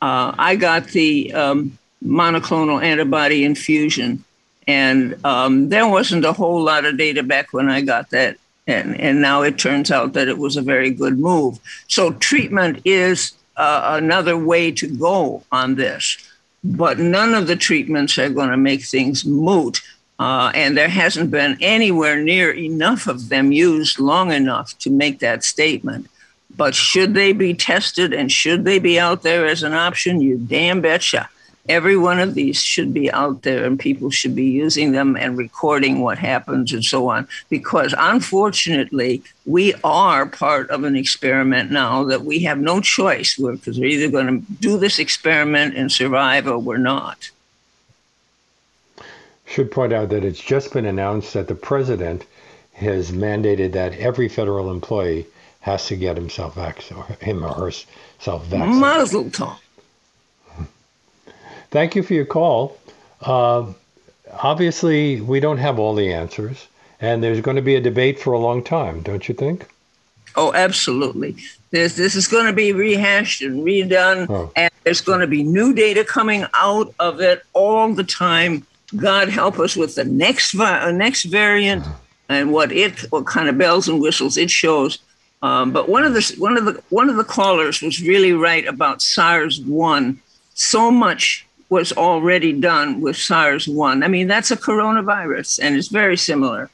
[0.00, 4.22] uh, I got the um, monoclonal antibody infusion,
[4.68, 8.36] and um, there wasn't a whole lot of data back when I got that.
[8.68, 11.58] And, and now it turns out that it was a very good move.
[11.88, 16.18] So, treatment is uh, another way to go on this,
[16.62, 19.80] but none of the treatments are going to make things moot
[20.18, 25.20] uh, and there hasn't been anywhere near enough of them used long enough to make
[25.20, 26.08] that statement.
[26.56, 30.20] But should they be tested and should they be out there as an option?
[30.20, 31.28] You damn betcha.
[31.68, 35.36] Every one of these should be out there and people should be using them and
[35.36, 37.28] recording what happens and so on.
[37.50, 43.78] Because unfortunately, we are part of an experiment now that we have no choice because
[43.78, 47.30] we're either going to do this experiment and survive or we're not
[49.48, 52.24] should point out that it's just been announced that the president
[52.74, 55.26] has mandated that every federal employee
[55.60, 58.80] has to get himself vaccinated, him or herself vaccinated.
[58.80, 59.58] Mazel tov.
[61.70, 62.78] Thank you for your call.
[63.20, 63.72] Uh,
[64.42, 66.68] obviously, we don't have all the answers,
[67.00, 69.66] and there's going to be a debate for a long time, don't you think?
[70.36, 71.36] Oh, absolutely.
[71.70, 74.52] This this is going to be rehashed and redone, oh.
[74.56, 78.64] and there's going to be new data coming out of it all the time.
[78.96, 81.84] God help us with the next vi- uh, next variant
[82.28, 84.98] and what it what kind of bells and whistles it shows.
[85.42, 88.66] Um, but one of the one of the one of the callers was really right
[88.66, 90.20] about SARS one.
[90.54, 94.02] So much was already done with SARS one.
[94.02, 96.70] I mean, that's a coronavirus, and it's very similar.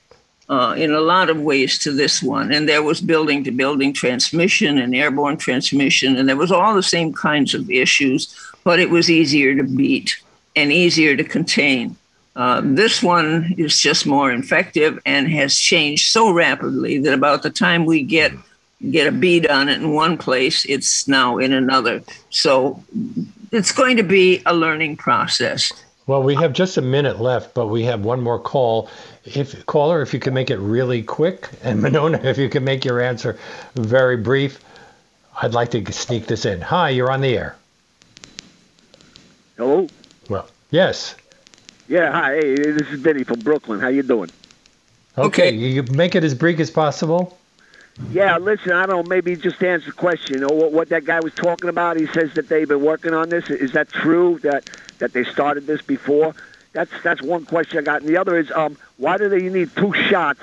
[0.49, 2.53] uh, in a lot of ways to this one.
[2.53, 6.83] And there was building to building transmission and airborne transmission, and there was all the
[6.83, 10.17] same kinds of issues, but it was easier to beat
[10.57, 11.97] and easier to contain.
[12.37, 17.51] Uh, this one is just more effective and has changed so rapidly that about the
[17.51, 18.33] time we get
[18.91, 22.03] get a bead on it in one place, it's now in another.
[22.31, 22.83] So
[23.51, 25.73] it's going to be a learning process.
[26.07, 28.91] Well, we have just a minute left, but we have one more call.
[29.25, 32.85] If caller, if you can make it really quick, and Monona, if you can make
[32.85, 33.39] your answer
[33.75, 34.61] very brief,
[35.41, 36.61] I'd like to sneak this in.
[36.61, 37.57] Hi, you're on the air.
[39.57, 39.89] Hello.
[40.29, 41.15] Well, yes.
[41.89, 42.37] Yeah, hi.
[42.37, 43.81] Hey, this is Benny from Brooklyn.
[43.81, 44.31] How you doing?
[45.19, 45.51] Okay, okay.
[45.53, 47.39] you make it as brief as possible.
[48.11, 50.35] Yeah, listen, I don't know, maybe just answer the question.
[50.35, 53.15] You know, what, what that guy was talking about, he says that they've been working
[53.15, 53.51] on this.
[53.51, 54.69] Is that true, that,
[54.99, 56.35] that they started this before?
[56.73, 58.01] That's that's one question I got.
[58.01, 60.41] And the other is, um, why do they need two shots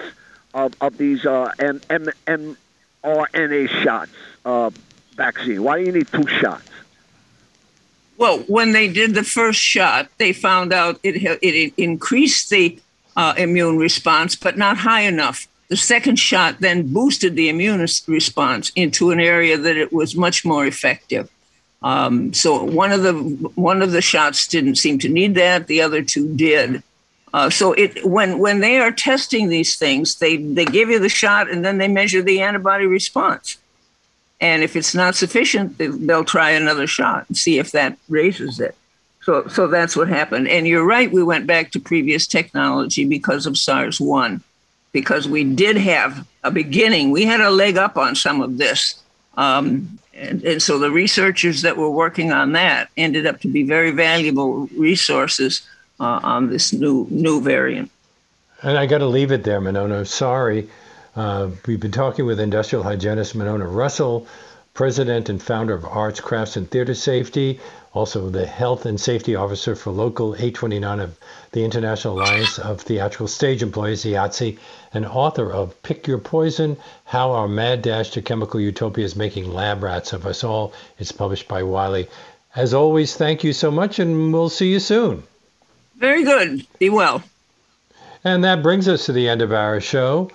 [0.54, 2.56] of, of these uh, M- M-
[3.04, 4.12] mRNA shots
[4.46, 4.70] uh,
[5.16, 5.62] vaccine?
[5.62, 6.71] Why do you need two shots?
[8.22, 12.80] Well, when they did the first shot, they found out it, it increased the
[13.18, 18.74] uh, immune response, but not high enough the second shot then boosted the immune response
[18.76, 21.30] into an area that it was much more effective.
[21.82, 23.14] Um, so one of the
[23.56, 25.68] one of the shots didn't seem to need that.
[25.68, 26.84] The other two did.
[27.34, 31.08] Uh, so it when when they are testing these things, they they give you the
[31.08, 33.58] shot and then they measure the antibody response.
[34.42, 38.76] And if it's not sufficient, they'll try another shot and see if that raises it.
[39.22, 40.48] So so that's what happened.
[40.48, 41.12] And you're right.
[41.12, 44.44] We went back to previous technology because of SARS one
[44.92, 47.12] because we did have a beginning.
[47.12, 49.02] We had a leg up on some of this.
[49.38, 53.64] Um, and, and, so the researchers that were working on that ended up to be
[53.64, 55.62] very valuable resources
[56.00, 57.90] uh, on this new new variant.
[58.62, 60.06] And I got to leave it there, Monona.
[60.06, 60.70] Sorry.
[61.16, 64.28] Uh, we've been talking with industrial hygienist Monona Rossol,
[64.74, 67.60] president and founder of Arts, Crafts, and Theater Safety
[67.94, 71.18] also the Health and Safety Officer for Local 829 of
[71.52, 74.58] the International Alliance of Theatrical Stage Employees, IATSE,
[74.94, 79.52] and author of Pick Your Poison How Our Mad Dash to Chemical Utopia is Making
[79.52, 80.74] Lab Rats of Us All.
[81.00, 82.08] It's published by Wiley.
[82.56, 85.24] As always, thank you so much, and we'll see you soon.
[85.98, 86.66] Very good.
[86.80, 87.24] Be well.
[88.24, 90.32] And that brings us to the end of our show.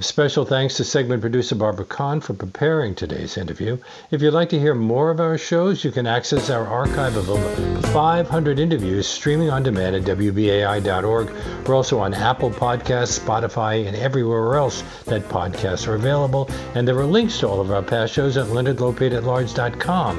[0.00, 3.78] A special thanks to segment producer Barbara Kahn for preparing today's interview.
[4.12, 7.28] If you'd like to hear more of our shows, you can access our archive of
[7.28, 11.32] over 500 interviews streaming on demand at WBAI.org.
[11.66, 16.48] We're also on Apple Podcasts, Spotify, and everywhere else that podcasts are available.
[16.76, 20.18] And there are links to all of our past shows at leonardlopate@large.com.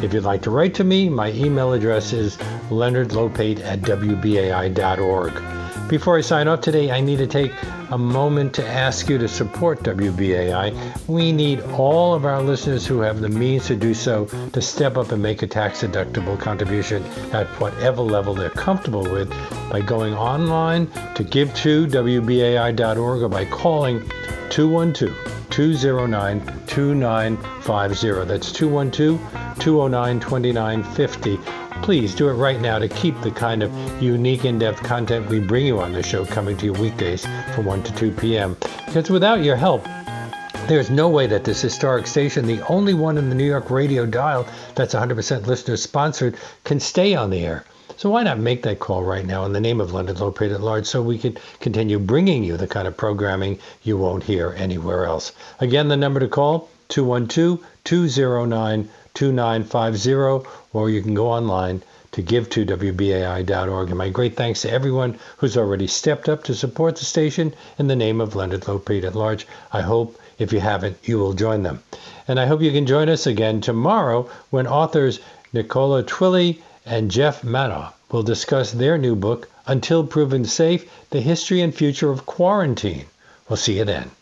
[0.00, 2.36] If you'd like to write to me, my email address is
[2.70, 5.32] leonardlopate at WBAI.org.
[5.88, 7.50] Before I sign off today, I need to take
[7.90, 11.08] a moment to ask you to support WBAI.
[11.08, 14.98] We need all of our listeners who have the means to do so to step
[14.98, 19.30] up and make a tax deductible contribution at whatever level they're comfortable with
[19.70, 24.06] by going online to give2wbai.org or by calling
[24.50, 25.16] 212
[25.48, 28.24] 209 2950.
[28.26, 33.72] That's 212 209 2950 please do it right now to keep the kind of
[34.02, 37.64] unique, in depth content we bring you on the show coming to you weekdays from
[37.64, 38.56] 1 to 2 p.m.
[38.86, 39.84] Because without your help,
[40.66, 44.04] there's no way that this historic station, the only one in the New York radio
[44.04, 47.64] dial that's 100% listener sponsored, can stay on the air.
[47.96, 50.60] So why not make that call right now in the name of Leonard Lopate at
[50.60, 55.06] large so we can continue bringing you the kind of programming you won't hear anywhere
[55.06, 55.32] else.
[55.58, 58.88] Again, the number to call 212 209
[59.18, 63.88] 2950, or you can go online to give2wbai.org.
[63.88, 67.88] And my great thanks to everyone who's already stepped up to support the station in
[67.88, 69.44] the name of Leonard Lopate at large.
[69.72, 71.82] I hope, if you haven't, you will join them.
[72.28, 75.18] And I hope you can join us again tomorrow when authors
[75.52, 81.60] Nicola Twilley and Geoff Manaugh will discuss their new book, Until Proven Safe The History
[81.60, 83.06] and Future of Quarantine.
[83.48, 84.12] We'll see you then.